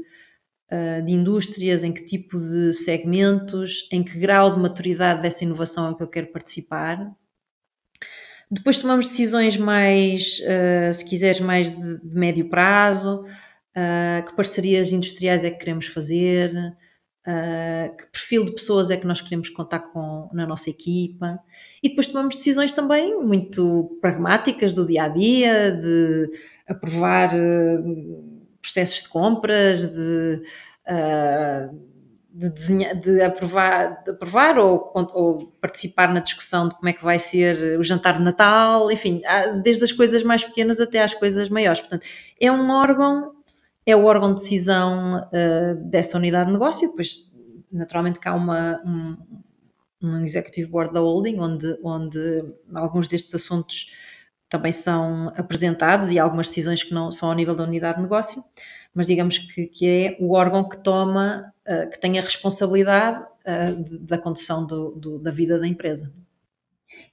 [1.04, 5.94] de indústrias, em que tipo de segmentos, em que grau de maturidade dessa inovação é
[5.94, 7.14] que eu quero participar.
[8.54, 14.92] Depois tomamos decisões mais, uh, se quiseres, mais de, de médio prazo, uh, que parcerias
[14.92, 19.80] industriais é que queremos fazer, uh, que perfil de pessoas é que nós queremos contar
[19.80, 21.40] com na nossa equipa.
[21.82, 26.30] E depois tomamos decisões também muito pragmáticas do dia a dia, de
[26.68, 27.30] aprovar
[28.62, 30.42] processos de compras, de
[32.34, 37.04] de, desenhar, de, aprovar, de aprovar ou, ou, participar na discussão de como é que
[37.04, 39.22] vai ser o jantar de Natal, enfim,
[39.62, 41.80] desde as coisas mais pequenas até às coisas maiores.
[41.80, 42.04] Portanto,
[42.40, 43.36] é um órgão,
[43.86, 47.32] é o órgão de decisão uh, dessa unidade de negócio, depois
[47.70, 49.16] naturalmente cá há uma, um,
[50.02, 52.44] um executive board da holding, onde, onde
[52.74, 53.92] alguns destes assuntos
[54.48, 58.44] também são apresentados e algumas decisões que não são ao nível da unidade de negócio
[58.94, 63.98] mas digamos que, que é o órgão que toma, uh, que tem a responsabilidade uh,
[64.00, 66.12] da condução do, do, da vida da empresa.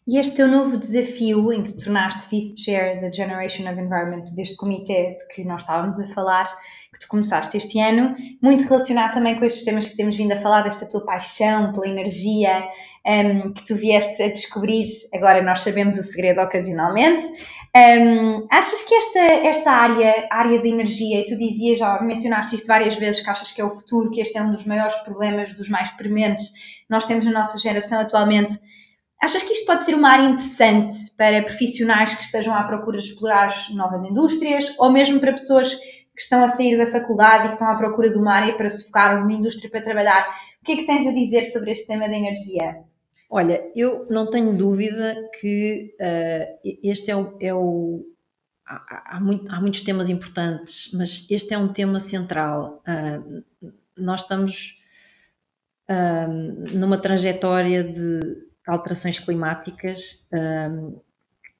[0.07, 4.57] E este teu novo desafio em que te tornaste vice-chair da Generation of Environment deste
[4.57, 6.45] comitê de que nós estávamos a falar,
[6.91, 10.37] que tu começaste este ano, muito relacionado também com estes temas que temos vindo a
[10.37, 12.67] falar, desta tua paixão pela energia,
[13.05, 17.23] um, que tu vieste a descobrir, agora nós sabemos o segredo ocasionalmente.
[17.73, 22.67] Um, achas que esta, esta área, área de energia, e tu dizias, já mencionaste isto
[22.67, 25.53] várias vezes, que achas que é o futuro, que este é um dos maiores problemas,
[25.53, 28.57] dos mais prementes que nós temos na nossa geração atualmente,
[29.21, 33.03] Achas que isto pode ser uma área interessante para profissionais que estejam à procura de
[33.05, 37.53] explorar novas indústrias ou mesmo para pessoas que estão a sair da faculdade e que
[37.53, 40.27] estão à procura de uma área para se focar ou de uma indústria para trabalhar?
[40.59, 42.83] O que é que tens a dizer sobre este tema da energia?
[43.33, 47.37] Olha, eu não tenho dúvida que uh, este é o.
[47.39, 48.05] É o
[48.67, 52.83] há, há, muito, há, muitos temas importantes, mas este é um tema central.
[52.85, 53.41] Uh,
[53.95, 54.83] nós estamos
[55.89, 58.19] uh, numa trajetória de
[58.67, 60.27] alterações climáticas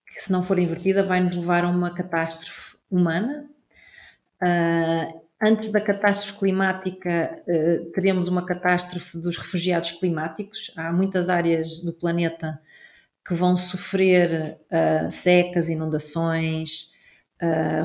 [0.06, 3.50] que, se não for invertida, vai nos levar a uma catástrofe humana.
[5.42, 10.72] Antes da catástrofe climática, uh, teremos uma catástrofe dos refugiados climáticos.
[10.76, 12.62] Há muitas áreas do planeta
[13.28, 16.92] que vão sofrer uh, secas, inundações,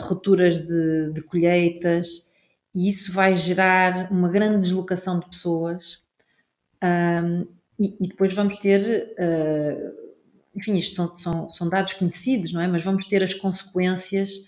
[0.03, 2.31] rupturas de, de colheitas,
[2.75, 6.03] e isso vai gerar uma grande deslocação de pessoas.
[7.79, 8.83] E, depois vamos ter,
[10.55, 12.69] enfim, isto são, são, são dados conhecidos, não é?
[12.69, 14.45] Mas vamos ter as consequências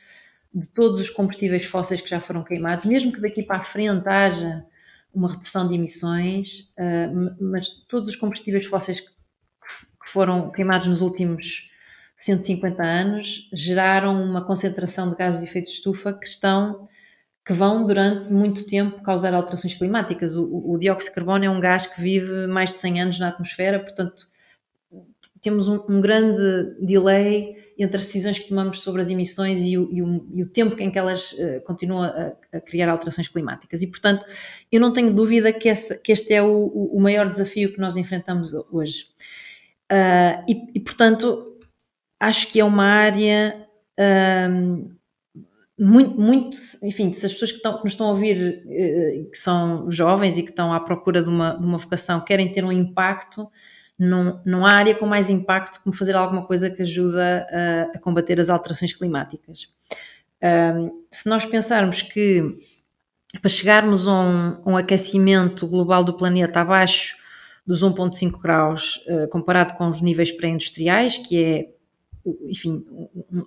[0.55, 4.09] de todos os combustíveis fósseis que já foram queimados, mesmo que daqui para a frente
[4.09, 4.65] haja
[5.13, 9.09] uma redução de emissões, uh, mas todos os combustíveis fósseis que,
[10.07, 11.71] foram queimados nos últimos
[12.17, 16.89] 150 anos geraram uma concentração de gases de efeito de estufa que estão
[17.45, 20.35] que vão durante muito tempo causar alterações climáticas.
[20.35, 23.19] O, o, o, dióxido de carbono é um gás que vive mais de 100 anos
[23.19, 24.29] na atmosfera, portanto,
[25.41, 29.89] temos um, um grande delay entre as decisões que tomamos sobre as emissões e o,
[29.93, 33.83] e e o tempo em que elas uh, continuam a, a, criar alterações climáticas.
[33.83, 34.25] E, portanto,
[34.71, 35.73] eu não tenho dúvida que,
[36.03, 39.07] que este é o, maior desafio que nós enfrentamos hoje.
[39.91, 41.57] Uh, e, e, portanto,
[42.19, 43.67] acho que é uma área.
[43.99, 44.99] Uh,
[45.79, 49.39] muito, muito, enfim, se as pessoas que, estão, que nos estão a ouvir, eh, que
[49.39, 52.73] são jovens e que estão à procura de uma, de uma vocação, querem ter um
[52.73, 53.49] impacto,
[53.99, 58.39] não há área com mais impacto como fazer alguma coisa que ajuda a, a combater
[58.39, 59.75] as alterações climáticas.
[60.41, 62.57] Um, se nós pensarmos que
[63.43, 67.17] para chegarmos a um, um, aquecimento global do planeta abaixo
[67.67, 71.69] dos 1,5 graus, uh, comparado com os níveis pré-industriais, que é
[72.47, 72.85] enfim,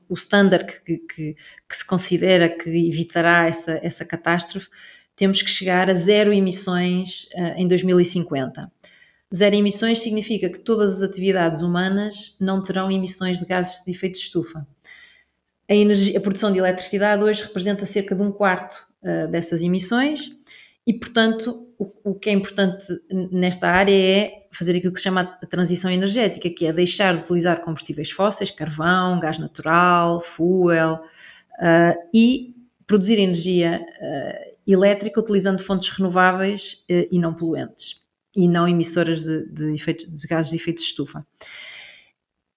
[0.09, 4.69] o standard que, que, que, se considera que evitará essa, essa catástrofe,
[5.15, 8.71] temos que chegar a zero emissões uh, em 2050.
[9.33, 14.13] Zero emissões significa que todas as atividades humanas não terão emissões de gases de efeito
[14.13, 14.67] de estufa.
[15.69, 20.37] A, energia, a produção de eletricidade hoje representa cerca de um quarto uh, dessas emissões
[20.85, 22.85] e, portanto, o, o, que é importante
[23.31, 27.23] nesta área é fazer aquilo que se chama a transição energética, que é deixar de
[27.23, 31.01] utilizar combustíveis fósseis, carvão, gás natural, fuel,
[31.53, 32.53] uh, e
[32.85, 38.00] produzir energia uh, elétrica utilizando fontes renováveis e não poluentes,
[38.35, 41.25] e não emissoras de, de, efeitos, de gases de efeito de estufa.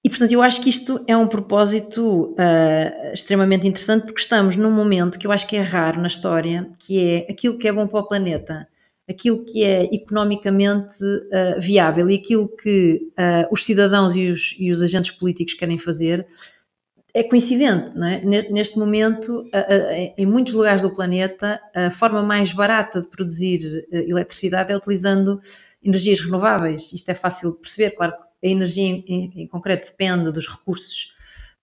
[0.05, 4.71] E, portanto, eu acho que isto é um propósito uh, extremamente interessante porque estamos num
[4.71, 7.87] momento que eu acho que é raro na história, que é aquilo que é bom
[7.87, 8.69] para o planeta,
[9.09, 14.71] aquilo que é economicamente uh, viável e aquilo que uh, os cidadãos e os, e
[14.71, 16.27] os, agentes políticos querem fazer
[17.15, 18.21] é coincidente, não é?
[18.25, 19.49] Neste momento,
[20.19, 25.41] em muitos lugares do planeta, a forma mais barata de produzir eletricidade é utilizando
[25.85, 26.93] energias renováveis.
[26.93, 31.15] Isto é fácil de perceber, claro que a energia em, concreto depende dos recursos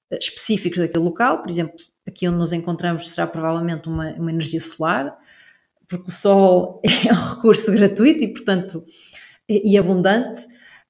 [0.10, 1.76] eh, específicos daquele local, por exemplo,
[2.08, 5.18] aqui onde nos encontramos será provavelmente uma, uma energia solar,
[5.88, 8.86] porque o sol é um recurso gratuito e, portanto,
[9.50, 10.44] e, e abundante,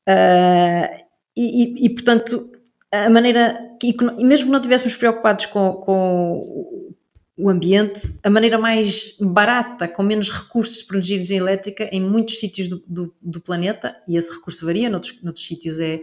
[0.08, 1.02] uh,
[1.36, 2.51] e, e, portanto,
[2.92, 6.92] a maneira, que, e mesmo que não estivéssemos preocupados com, com
[7.38, 12.70] o ambiente, a maneira mais barata, com menos recursos para energia elétrica em muitos sítios
[12.70, 16.02] do, do, do, planeta, e esse recurso varia, noutros, noutros sítios é,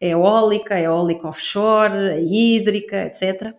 [0.00, 3.54] é eólica, é eólica offshore, é hídrica, etc.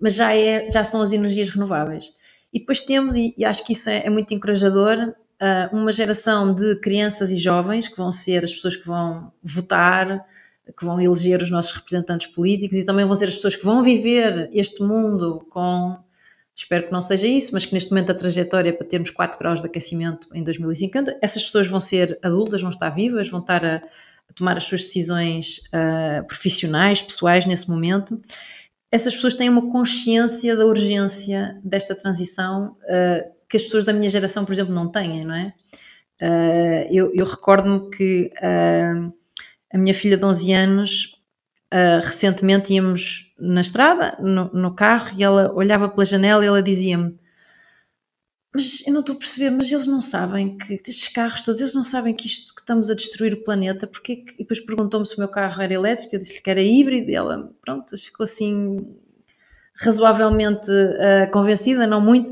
[0.00, 2.12] Mas já, é, já são as energias renováveis.
[2.52, 5.12] E depois temos, e, e acho que isso é, é muito encorajador,
[5.42, 10.24] uh, uma geração de crianças e jovens que vão ser as pessoas que vão votar,
[10.76, 13.82] que vão eleger os nossos representantes políticos e também vão ser as pessoas que vão
[13.82, 15.96] viver este mundo com
[16.56, 19.60] Espero que não seja isso, mas que neste momento a trajetória para termos 4 graus
[19.60, 23.76] de aquecimento em 2050, essas pessoas vão ser adultas, vão estar vivas, vão estar a,
[23.76, 28.20] a tomar as suas decisões uh, profissionais, pessoais nesse momento.
[28.90, 34.08] Essas pessoas têm uma consciência da urgência desta transição uh, que as pessoas da minha
[34.08, 35.52] geração, por exemplo, não têm, não é?
[36.22, 38.30] Uh, eu, eu recordo-me que
[39.74, 41.14] a minha filha de 11 anos
[41.72, 46.62] Uh, recentemente íamos na estrada, no, no, carro, e ela olhava pela janela e ela
[46.62, 47.18] dizia-me:
[48.54, 51.74] mas eu não estou a perceber, mas eles não sabem que estes carros todos, eles
[51.74, 55.04] não sabem que isto que estamos a destruir o planeta, porque que, e depois perguntou-me
[55.04, 58.22] se o meu carro era elétrico, eu disse-lhe que era híbrido, e ela, pronto, ficou
[58.22, 58.96] assim
[59.74, 62.30] razoavelmente uh, convencida, não muito,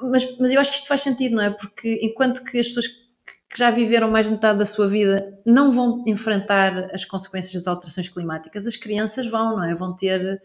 [0.00, 1.50] mas, mas eu acho que isto faz sentido, não é?
[1.50, 2.86] Porque enquanto que as pessoas
[3.50, 7.66] que já viveram mais de metade da sua vida não vão enfrentar as consequências das
[7.66, 9.74] alterações climáticas, as crianças vão, não é?
[9.74, 10.40] Vão ter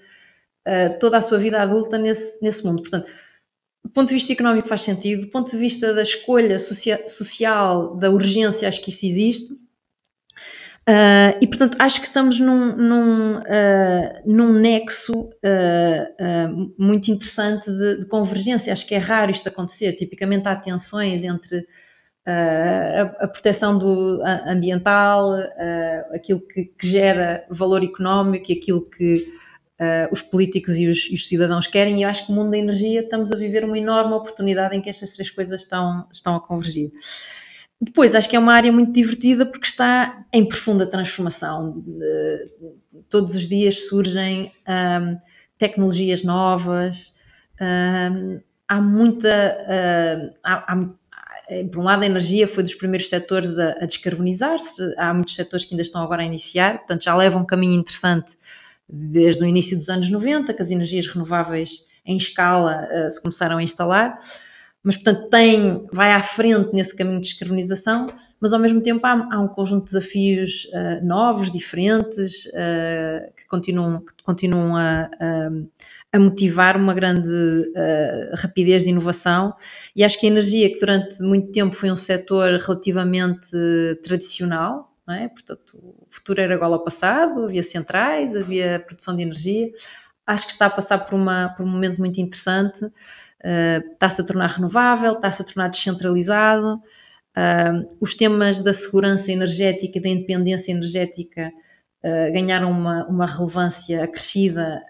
[0.67, 2.81] uh, toda a sua vida adulta nesse, nesse mundo.
[2.81, 3.07] Portanto,
[3.83, 8.09] do ponto de vista económico faz sentido, do ponto de vista da escolha social, da
[8.09, 9.53] urgência, acho que isso existe.
[10.87, 17.99] Uh, e portanto acho que estamos num, num, uh, num nexo uh, muito interessante de,
[18.01, 18.73] de, convergência.
[18.73, 19.93] Acho que é raro isto acontecer.
[19.93, 21.65] Tipicamente há tensões entre
[22.25, 25.33] a, proteção do ambiental,
[26.13, 29.31] aquilo que, que, gera valor económico e aquilo que
[30.11, 32.57] os políticos e os, e os, cidadãos querem, e eu acho que o mundo da
[32.57, 36.39] energia estamos a viver uma enorme oportunidade em que estas três coisas estão, estão a
[36.39, 36.91] convergir.
[37.79, 41.83] Depois, acho que é uma área muito divertida porque está em profunda transformação.
[43.09, 44.51] todos os dias surgem
[45.57, 47.15] tecnologias novas,
[48.67, 50.35] há muita.
[50.43, 50.89] Há, há,
[51.71, 55.65] por um lado, a energia foi dos primeiros setores a, a descarbonizar-se, há muitos setores
[55.65, 58.35] que ainda estão agora a iniciar, portanto, já leva um caminho interessante
[58.87, 63.57] desde o início dos anos 90, que as energias renováveis em escala uh, se começaram
[63.57, 64.19] a instalar,
[64.83, 68.05] mas portanto tem, vai à frente nesse caminho de descarbonização,
[68.39, 73.47] mas ao mesmo tempo há, há um conjunto de desafios uh, novos, diferentes, uh, que
[73.47, 75.49] continuam, que continuam a, a,
[76.15, 77.29] a, motivar uma grande
[78.33, 79.53] rapidez de inovação
[79.95, 83.47] e acho que a energia, que durante muito tempo foi um setor relativamente
[84.03, 85.27] tradicional, é?
[85.27, 89.69] Portanto, o futuro era igual ao passado, havia centrais, havia produção de energia.
[90.25, 94.25] Acho que está a passar por, uma, por um momento muito interessante, uh, está-se a
[94.25, 96.81] tornar renovável, está-se a tornar descentralizado.
[97.37, 101.51] Uh, os temas da segurança energética e da independência energética
[102.05, 104.81] uh, ganharam uma, uma relevância acrescida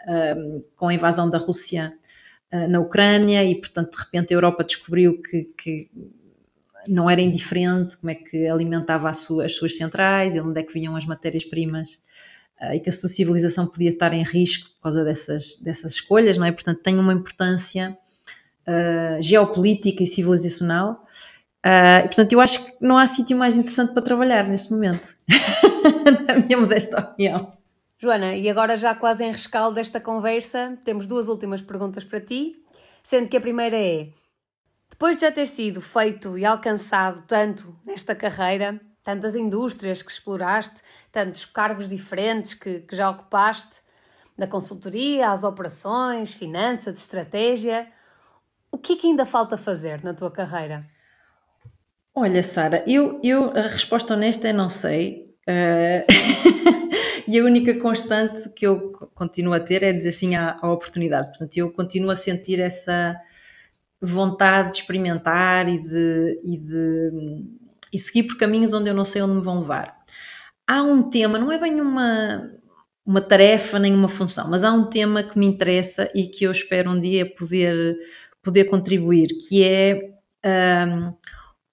[0.75, 1.93] com a invasão da Rússia
[2.69, 5.89] na Ucrânia e, portanto, de repente a Europa descobriu que, que
[6.87, 10.73] não era indiferente como é que alimentava sua, as suas centrais e onde é que
[10.73, 11.99] vinham as matérias-primas
[12.61, 16.37] uh, e que a sua civilização podia estar em risco por causa dessas, dessas escolhas,
[16.37, 16.51] não é?
[16.51, 17.97] Portanto, tem uma importância
[18.67, 21.04] uh, geopolítica e civilizacional.
[21.65, 25.15] Uh, portanto, eu acho que não há sítio mais interessante para trabalhar neste momento,
[26.27, 27.51] na minha modesta opinião.
[27.97, 32.55] Joana, e agora já quase em rescaldo desta conversa, temos duas últimas perguntas para ti,
[33.01, 34.09] sendo que a primeira é
[34.89, 40.81] depois de já ter sido feito e alcançado tanto nesta carreira, tantas indústrias que exploraste,
[41.11, 43.81] tantos cargos diferentes que, que já ocupaste,
[44.37, 47.91] da consultoria às operações, finanças, estratégia,
[48.71, 50.85] o que é que ainda falta fazer na tua carreira?
[52.15, 55.35] Olha, Sara, eu, eu a resposta honesta é não sei.
[55.47, 56.05] Uh,
[57.27, 61.27] e a única constante que eu continuo a ter é dizer sim à, à oportunidade.
[61.27, 63.19] Portanto, eu continuo a sentir essa,
[64.05, 67.11] vontade de experimentar e de, e de
[67.91, 69.95] e seguir por caminhos onde eu não sei onde me vão levar.
[70.67, 72.51] Há um tema, não é bem uma,
[73.05, 76.51] uma tarefa nem uma função, mas há um tema que me interessa e que eu
[76.51, 77.97] espero um dia poder,
[78.41, 80.11] poder contribuir, que é
[80.87, 81.13] um,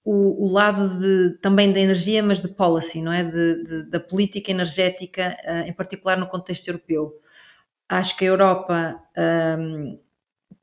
[0.05, 3.22] o, o, lado de, também da energia, mas de policy, não é?
[3.22, 7.12] De, de, da política energética, uh, em particular no contexto europeu.
[7.88, 9.00] Acho que a Europa
[9.59, 9.98] um,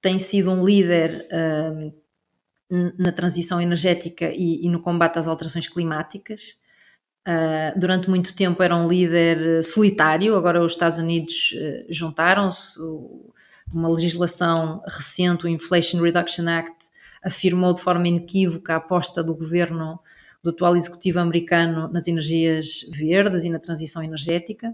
[0.01, 1.27] tem sido um líder
[2.71, 6.59] um, na transição energética e, e, no combate às alterações climáticas.
[7.27, 12.79] Uh, durante muito tempo era um líder solitário, agora os Estados Unidos uh, juntaram-se.
[13.71, 16.88] Uma legislação recente, o Inflation Reduction Act,
[17.23, 19.99] afirmou de forma inequívoca a aposta do governo
[20.41, 24.73] do atual executivo americano nas energias verdes e na transição energética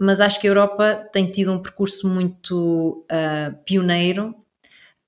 [0.00, 4.30] mas acho que a Europa tem tido um percurso muito uh, pioneiro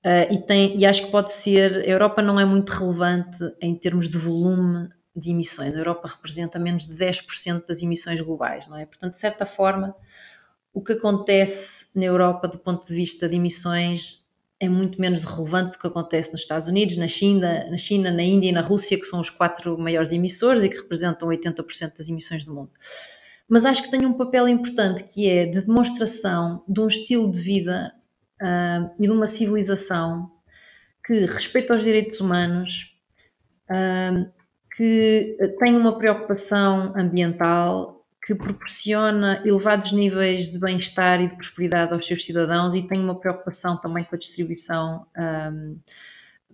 [0.05, 1.79] uh, e, tem, e acho que pode ser.
[1.79, 5.75] A Europa não é muito relevante em termos de volume de emissões.
[5.75, 8.85] A Europa representa menos de 10% das emissões globais, não é?
[8.85, 9.95] Portanto, de certa forma,
[10.71, 14.23] o que acontece na Europa do ponto de vista de emissões
[14.59, 18.23] é muito menos relevante do que acontece nos Estados Unidos, na China, na China, na
[18.23, 22.09] Índia e na Rússia, que são os quatro maiores emissores e que representam 80% das
[22.09, 22.71] emissões do mundo.
[23.47, 27.39] Mas acho que tem um papel importante que é de demonstração de um estilo de
[27.39, 27.93] vida
[28.41, 30.29] uh, e de uma civilização
[31.05, 32.95] que respeita os direitos humanos,
[33.71, 34.29] uh,
[34.75, 42.05] que tem uma preocupação ambiental, que proporciona elevados níveis de bem-estar e de prosperidade aos
[42.05, 45.77] seus cidadãos e tem uma preocupação também com a distribuição um,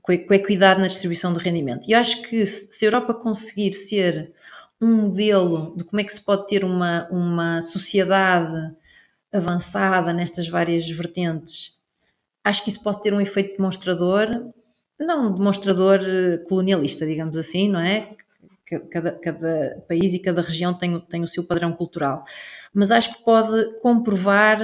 [0.02, 1.88] com a equidade na distribuição do rendimento.
[1.90, 4.32] E acho que se a Europa conseguir ser
[4.80, 8.72] um modelo de como é que se pode ter uma, uma sociedade
[9.34, 11.74] avançada nestas várias vertentes,
[12.44, 14.28] acho que isso pode ter um efeito demonstrador,
[15.00, 16.00] não demonstrador
[16.48, 18.16] colonialista, digamos assim, não é?
[18.90, 22.24] Cada, cada país e cada região tem, tem o seu padrão cultural.
[22.74, 24.60] Mas acho que pode comprovar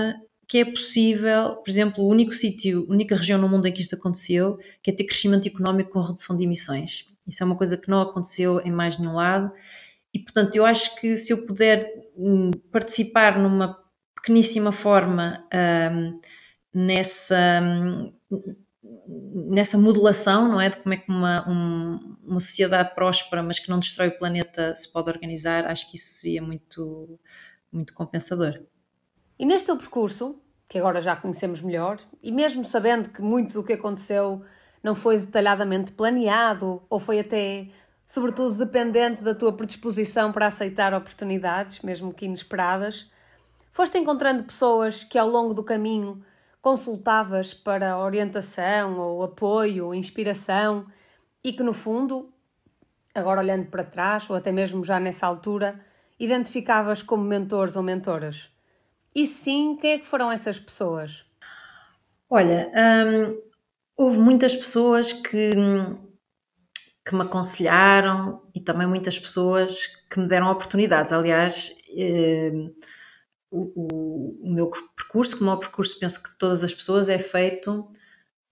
[0.52, 3.80] que é possível, por exemplo, o único sítio, a única região no mundo em que
[3.80, 7.06] isto aconteceu, que é ter crescimento económico com redução de emissões.
[7.26, 9.50] Isso é uma coisa que não aconteceu em mais nenhum lado.
[10.14, 13.78] E, portanto, eu acho que se eu puder hum, participar numa
[14.14, 15.48] pequeníssima forma
[15.94, 16.20] um,
[16.74, 18.14] nessa, hum,
[19.34, 20.70] nessa modulação, não é?
[20.70, 24.76] De como é que uma, um, uma sociedade próspera, mas que não destrói o planeta,
[24.76, 27.20] se pode organizar, acho que isso seria muito,
[27.72, 28.62] muito compensador.
[29.38, 33.64] E neste teu percurso, que agora já conhecemos melhor, e mesmo sabendo que muito do
[33.64, 34.44] que aconteceu
[34.84, 37.68] não foi detalhadamente planeado ou foi até,
[38.06, 43.10] sobretudo, dependente da tua predisposição para aceitar oportunidades, mesmo que inesperadas,
[43.72, 46.24] foste encontrando pessoas que ao longo do caminho
[46.62, 50.86] consultavas para orientação ou apoio inspiração
[51.44, 52.32] e que no fundo,
[53.16, 55.84] agora olhando para trás ou até mesmo já nessa altura,
[56.20, 58.50] identificavas como mentores ou mentoras.
[59.16, 61.26] E sim, quem é que foram essas pessoas?
[62.30, 63.40] Olha, hum,
[63.98, 65.54] houve muitas pessoas que,
[67.06, 71.12] que me aconselharam e também muitas pessoas que me deram oportunidades.
[71.12, 72.74] Aliás, hum,
[73.52, 77.20] o, o, meu percurso, como é o percurso, penso que de todas as pessoas, é
[77.20, 77.92] feito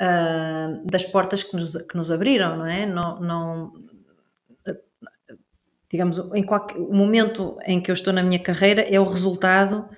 [0.01, 2.85] uh, das portas que nos, que nos abriram, não é?
[2.85, 3.73] Não, não
[5.91, 9.89] digamos, em qualquer, o momento em que eu estou na minha carreira é o resultado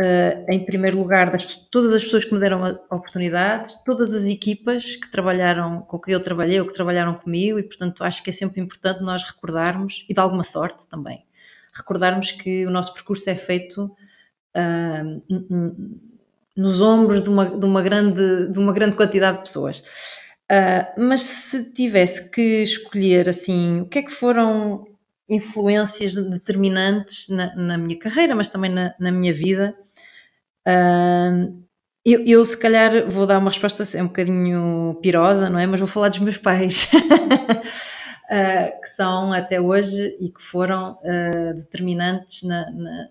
[0.00, 4.26] Uh, em primeiro lugar, das, todas as pessoas que me deram a oportunidade, todas as
[4.26, 8.30] equipas que trabalharam, com que eu trabalhei ou que trabalharam comigo, e portanto acho que
[8.30, 11.26] é sempre importante nós recordarmos, e de alguma sorte também,
[11.74, 13.92] recordarmos que o nosso percurso é feito
[16.56, 19.82] nos ombros de uma, de, uma grande, de uma grande quantidade de pessoas.
[20.50, 24.86] Uh, mas se tivesse que escolher assim, o que é que foram
[25.28, 29.76] influências determinantes na, na minha carreira, mas também na, na minha vida,
[30.68, 31.64] Uh,
[32.04, 35.66] eu, eu, se calhar vou dar uma resposta assim, um bocadinho pirosa, não é?
[35.66, 41.54] Mas vou falar dos meus pais, uh, que são até hoje e que foram uh,
[41.54, 43.08] determinantes na, na,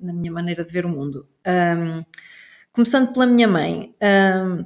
[0.00, 1.28] na, minha maneira de ver o mundo.
[1.46, 2.04] Um,
[2.72, 3.94] começando pela minha mãe.
[4.02, 4.64] Um,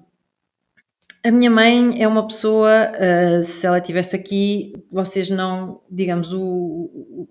[1.25, 6.41] a minha mãe é uma pessoa, uh, se ela estivesse aqui, vocês não, digamos, o,
[6.41, 7.29] o,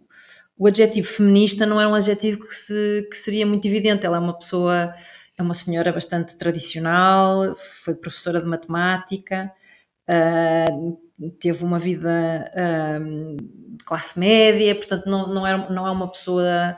[0.58, 4.06] o adjetivo feminista não é um adjetivo que, se, que seria muito evidente.
[4.06, 4.94] Ela é uma pessoa,
[5.38, 9.52] é uma senhora bastante tradicional, foi professora de matemática,
[10.10, 13.36] uh, teve uma vida uh,
[13.78, 16.78] de classe média, portanto não, não, é, não é uma pessoa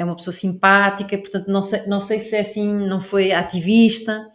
[0.00, 4.30] é uma pessoa simpática, portanto não sei, não sei se é assim, não foi ativista,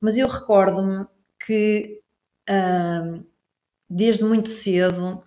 [0.00, 1.06] mas eu recordo-me
[1.44, 2.00] que
[2.48, 3.24] uh,
[3.90, 5.20] desde muito cedo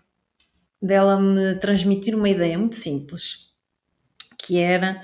[0.82, 3.50] dela me transmitir uma ideia muito simples,
[4.38, 5.04] que era.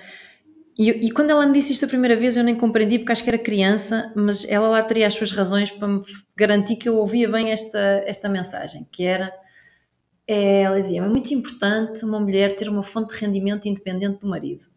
[0.79, 3.23] E, e, quando ela me disse isto a primeira vez, eu nem compreendi porque acho
[3.23, 6.01] que era criança, mas ela lá teria as suas razões para me
[6.35, 9.33] garantir que eu ouvia bem esta, esta mensagem, que era.
[10.25, 14.27] É, ela dizia: é muito importante uma mulher ter uma fonte de rendimento independente do
[14.27, 14.76] marido.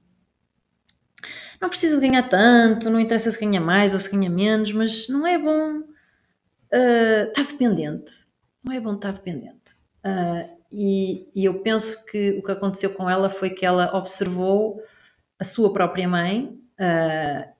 [1.60, 5.08] Não precisa de ganhar tanto, não interessa se ganha mais ou se ganha menos, mas
[5.08, 8.12] não é bom uh, estar dependente.
[8.64, 9.74] Não é bom estar dependente.
[10.04, 14.80] Uh, e, e, eu penso que o que aconteceu com ela foi que ela observou
[15.38, 17.50] a sua própria mãe, uh,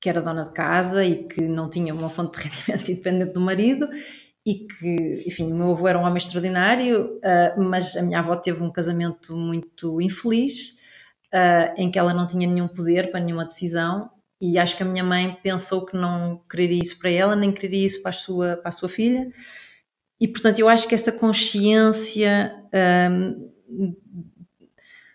[0.00, 3.40] que era dona de casa e que não tinha uma fonte de rendimento independente do
[3.40, 3.88] marido,
[4.46, 7.18] e que, enfim, o meu avô era um homem extraordinário,
[7.56, 10.76] mas a minha avó teve um casamento muito infeliz,
[11.34, 14.10] uh, em que ela não tinha nenhum poder para nenhuma decisão,
[14.40, 17.86] e acho que a minha mãe pensou que não quereria isso para ela, nem quereria
[17.86, 19.30] isso para a sua, para a sua filha
[20.20, 22.54] e, portanto, eu acho que esta consciência
[23.10, 23.52] um,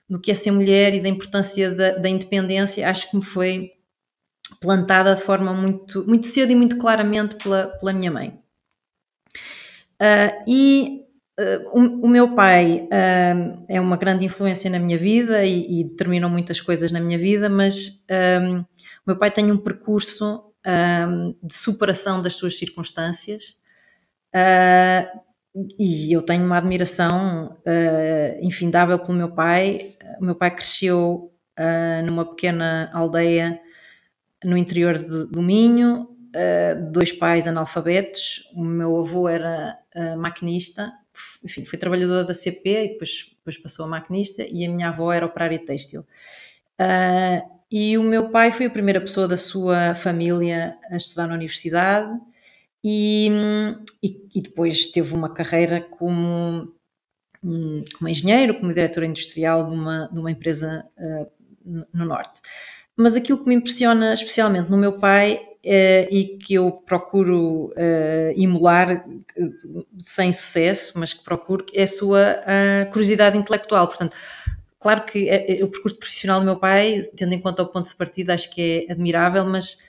[0.07, 3.71] do que é ser mulher e da importância da, da, independência, acho que me foi
[4.59, 8.39] plantada de forma muito, muito cedo e muito claramente pela, pela minha mãe.
[10.01, 11.05] Uh, e
[11.73, 16.29] o, o, meu pai uh, é uma grande influência na minha vida e, e, determinou
[16.29, 18.03] muitas coisas na minha vida, mas
[18.41, 18.65] um, o
[19.07, 23.59] meu pai tem um percurso um, de superação das suas circunstâncias
[24.35, 25.19] Uh,
[25.79, 29.95] e eu tenho uma admiração uh, infindável pelo meu pai.
[30.21, 33.59] O meu pai cresceu uh, numa pequena aldeia
[34.43, 36.07] no interior de, do Minho,
[36.91, 40.91] dois pais analfabetos, o meu avô era uh, maquinista,
[41.43, 45.11] enfim, foi trabalhador da CP e depois, depois passou a maquinista, e a minha avó
[45.11, 46.01] era operária têxtil.
[46.79, 51.35] Uh, e o meu pai foi a primeira pessoa da sua família a estudar na
[51.35, 52.09] universidade
[52.83, 53.29] e,
[54.01, 56.73] e, e depois teve uma carreira como,
[57.41, 61.31] como engenheiro, como diretor industrial de uma, de uma empresa uh,
[61.93, 62.41] no Norte.
[62.99, 68.31] Mas aquilo que me impressiona especialmente no meu pai Uh, e que eu procuro uh,
[68.41, 72.41] emular uh, sem sucesso, mas que procuro, é a sua
[72.93, 73.85] curiosidade intelectual.
[73.85, 74.15] Portanto,
[74.79, 75.29] claro que
[75.61, 78.87] o percurso profissional do meu pai, tendo em conta o ponto de partida, acho que
[78.87, 79.79] é admirável, mas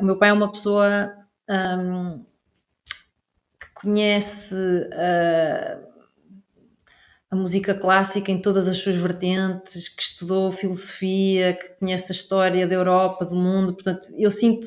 [0.00, 1.12] o meu pai é uma pessoa
[1.46, 2.24] um,
[3.60, 4.56] que conhece
[7.36, 12.66] a música clássica em todas as suas vertentes, que estudou filosofia, que conhece a história
[12.66, 13.74] da Europa, do mundo.
[13.74, 14.66] Portanto, eu sinto.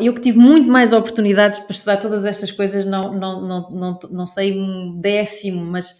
[0.00, 3.98] Eu que tive muito mais oportunidades para estudar todas estas coisas, não, não, não, não,
[4.10, 5.90] não sei um décimo, mas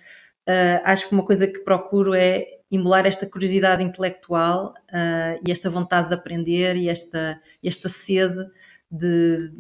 [0.49, 5.69] uh, acho que uma coisa que procuro é emular esta curiosidade intelectual uh, e esta
[5.69, 8.47] vontade de aprender e esta, esta sede
[8.91, 9.53] de,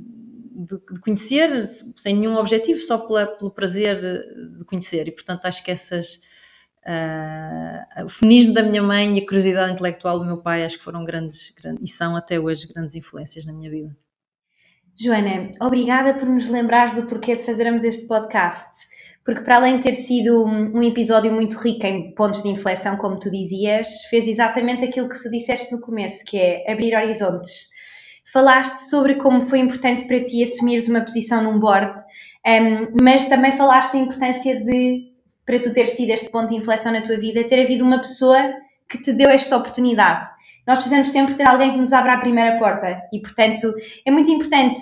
[0.56, 1.50] de, de, conhecer
[1.94, 4.00] sem nenhum objetivo, só pela, pelo prazer
[4.58, 5.08] de conhecer.
[5.08, 6.20] E portanto acho que essas.
[6.88, 10.84] Uh, o feminismo da minha mãe e a curiosidade intelectual do meu pai acho que
[10.84, 13.96] foram grandes, grandes e são até hoje grandes influências na minha vida.
[14.94, 18.86] Joana, obrigada por nos lembrares do porquê de fazermos este podcast,
[19.24, 23.18] porque para além de ter sido um episódio muito rico em pontos de inflexão, como
[23.18, 27.75] tu dizias, fez exatamente aquilo que tu disseste no começo, que é abrir horizontes
[28.36, 31.98] falaste sobre como foi importante para ti assumires uma posição num board,
[32.46, 35.10] um, mas também falaste da importância de,
[35.46, 38.36] para tu teres tido este ponto de inflexão na tua vida, ter havido uma pessoa
[38.86, 40.28] que te deu esta oportunidade.
[40.66, 43.72] Nós precisamos sempre ter alguém que nos abra a primeira porta e, portanto,
[44.04, 44.76] é muito importante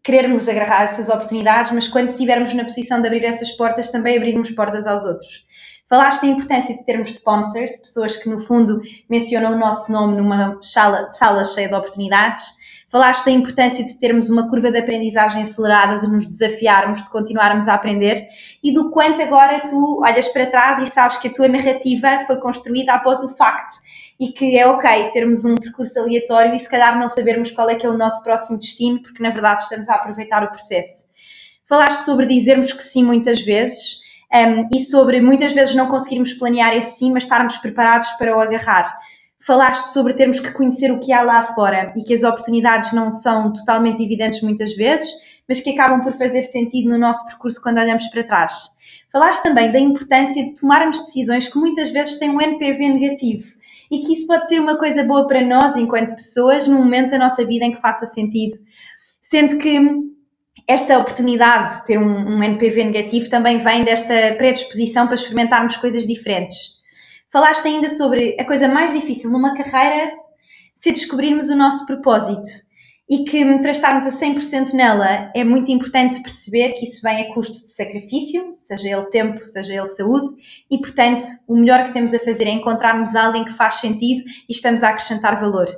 [0.00, 4.52] querermos agarrar essas oportunidades, mas quando estivermos na posição de abrir essas portas, também abrirmos
[4.52, 5.44] portas aos outros.
[5.88, 8.80] Falaste da importância de termos sponsors, pessoas que no fundo
[9.10, 12.61] mencionam o nosso nome numa sala, sala cheia de oportunidades
[12.92, 17.66] Falaste da importância de termos uma curva de aprendizagem acelerada, de nos desafiarmos, de continuarmos
[17.66, 18.22] a aprender
[18.62, 22.36] e do quanto agora tu olhas para trás e sabes que a tua narrativa foi
[22.36, 23.76] construída após o facto
[24.20, 27.76] e que é ok termos um percurso aleatório e se calhar não sabermos qual é
[27.76, 31.06] que é o nosso próximo destino, porque na verdade estamos a aproveitar o processo.
[31.66, 36.74] Falaste sobre dizermos que sim muitas vezes um, e sobre muitas vezes não conseguirmos planear
[36.74, 38.84] esse sim, mas estarmos preparados para o agarrar
[39.44, 43.10] falaste sobre termos que conhecer o que há lá fora e que as oportunidades não
[43.10, 45.10] são totalmente evidentes muitas vezes,
[45.48, 48.70] mas que acabam por fazer sentido no nosso percurso quando olhamos para trás.
[49.10, 53.52] Falaste também da importância de tomarmos decisões que muitas vezes têm um NPV negativo
[53.90, 57.18] e que isso pode ser uma coisa boa para nós enquanto pessoas num momento da
[57.18, 58.54] nossa vida em que faça sentido.
[59.20, 59.78] Sendo que
[60.66, 66.06] esta oportunidade de ter um, um NPV negativo também vem desta predisposição para experimentarmos coisas
[66.06, 66.81] diferentes.
[67.32, 70.12] Falaste ainda sobre a coisa mais difícil numa carreira
[70.74, 72.50] se descobrirmos o nosso propósito
[73.08, 77.32] e que para estarmos a 100% nela é muito importante perceber que isso vem a
[77.32, 80.26] custo de sacrifício, seja ele tempo, seja ele saúde,
[80.70, 84.52] e portanto o melhor que temos a fazer é encontrarmos alguém que faz sentido e
[84.52, 85.68] estamos a acrescentar valor.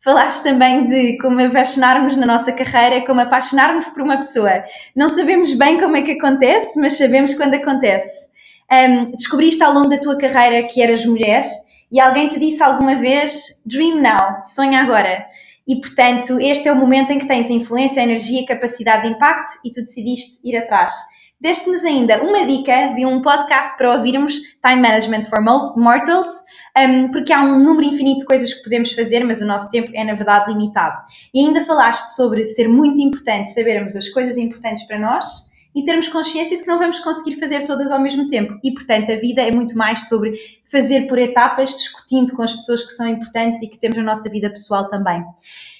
[0.00, 4.64] Falaste também de como apaixonarmos na nossa carreira, como apaixonarmos por uma pessoa.
[4.94, 8.34] Não sabemos bem como é que acontece, mas sabemos quando acontece.
[8.70, 11.44] Um, descobriste ao longo da tua carreira que eras mulher
[11.90, 15.24] e alguém te disse alguma vez Dream now, sonha agora.
[15.68, 19.70] E portanto, este é o momento em que tens influência, energia, capacidade de impacto e
[19.70, 20.92] tu decidiste ir atrás.
[21.40, 26.28] Deste-nos ainda uma dica de um podcast para ouvirmos, Time Management for Mortals,
[26.76, 29.90] um, porque há um número infinito de coisas que podemos fazer, mas o nosso tempo
[29.94, 30.98] é, na verdade, limitado.
[31.34, 35.45] E ainda falaste sobre ser muito importante sabermos as coisas importantes para nós
[35.76, 38.58] e termos consciência de que não vamos conseguir fazer todas ao mesmo tempo.
[38.64, 40.32] E, portanto, a vida é muito mais sobre
[40.64, 44.26] fazer por etapas, discutindo com as pessoas que são importantes e que temos na nossa
[44.30, 45.22] vida pessoal também.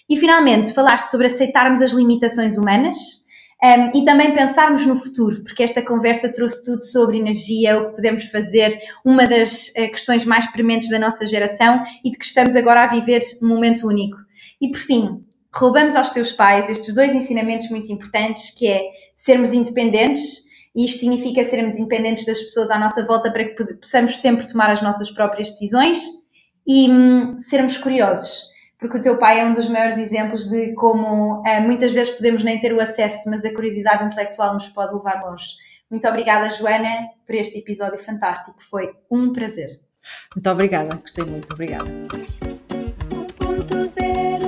[0.07, 3.25] E, finalmente, falaste sobre aceitarmos as limitações humanas.
[3.65, 7.97] Um, e também pensarmos no futuro, porque esta conversa trouxe tudo sobre energia, o que
[7.97, 12.55] podemos fazer, uma das uh, questões mais prementes da nossa geração e de que estamos
[12.55, 14.19] agora a viver um momento único.
[14.61, 15.25] E por fim,
[15.55, 18.83] roubamos aos teus pais estes dois ensinamentos muito importantes, que é
[19.17, 20.45] sermos independentes,
[20.75, 24.71] e isto significa sermos independentes das pessoas à nossa volta para que possamos sempre tomar
[24.71, 25.99] as nossas próprias decisões
[26.67, 28.43] e hum, sermos curiosos,
[28.79, 32.45] porque o teu pai é um dos maiores exemplos de como uh, muitas vezes podemos
[32.45, 35.47] nem ter o acesso, mas a curiosidade intelectual nos pode levar longe.
[35.91, 38.57] Muito obrigada, Joana, por este episódio fantástico.
[38.59, 39.69] Foi um prazer.
[40.35, 41.53] Muito obrigada, gostei muito.
[41.53, 41.91] Obrigada.
[43.39, 44.46] Ponto zero.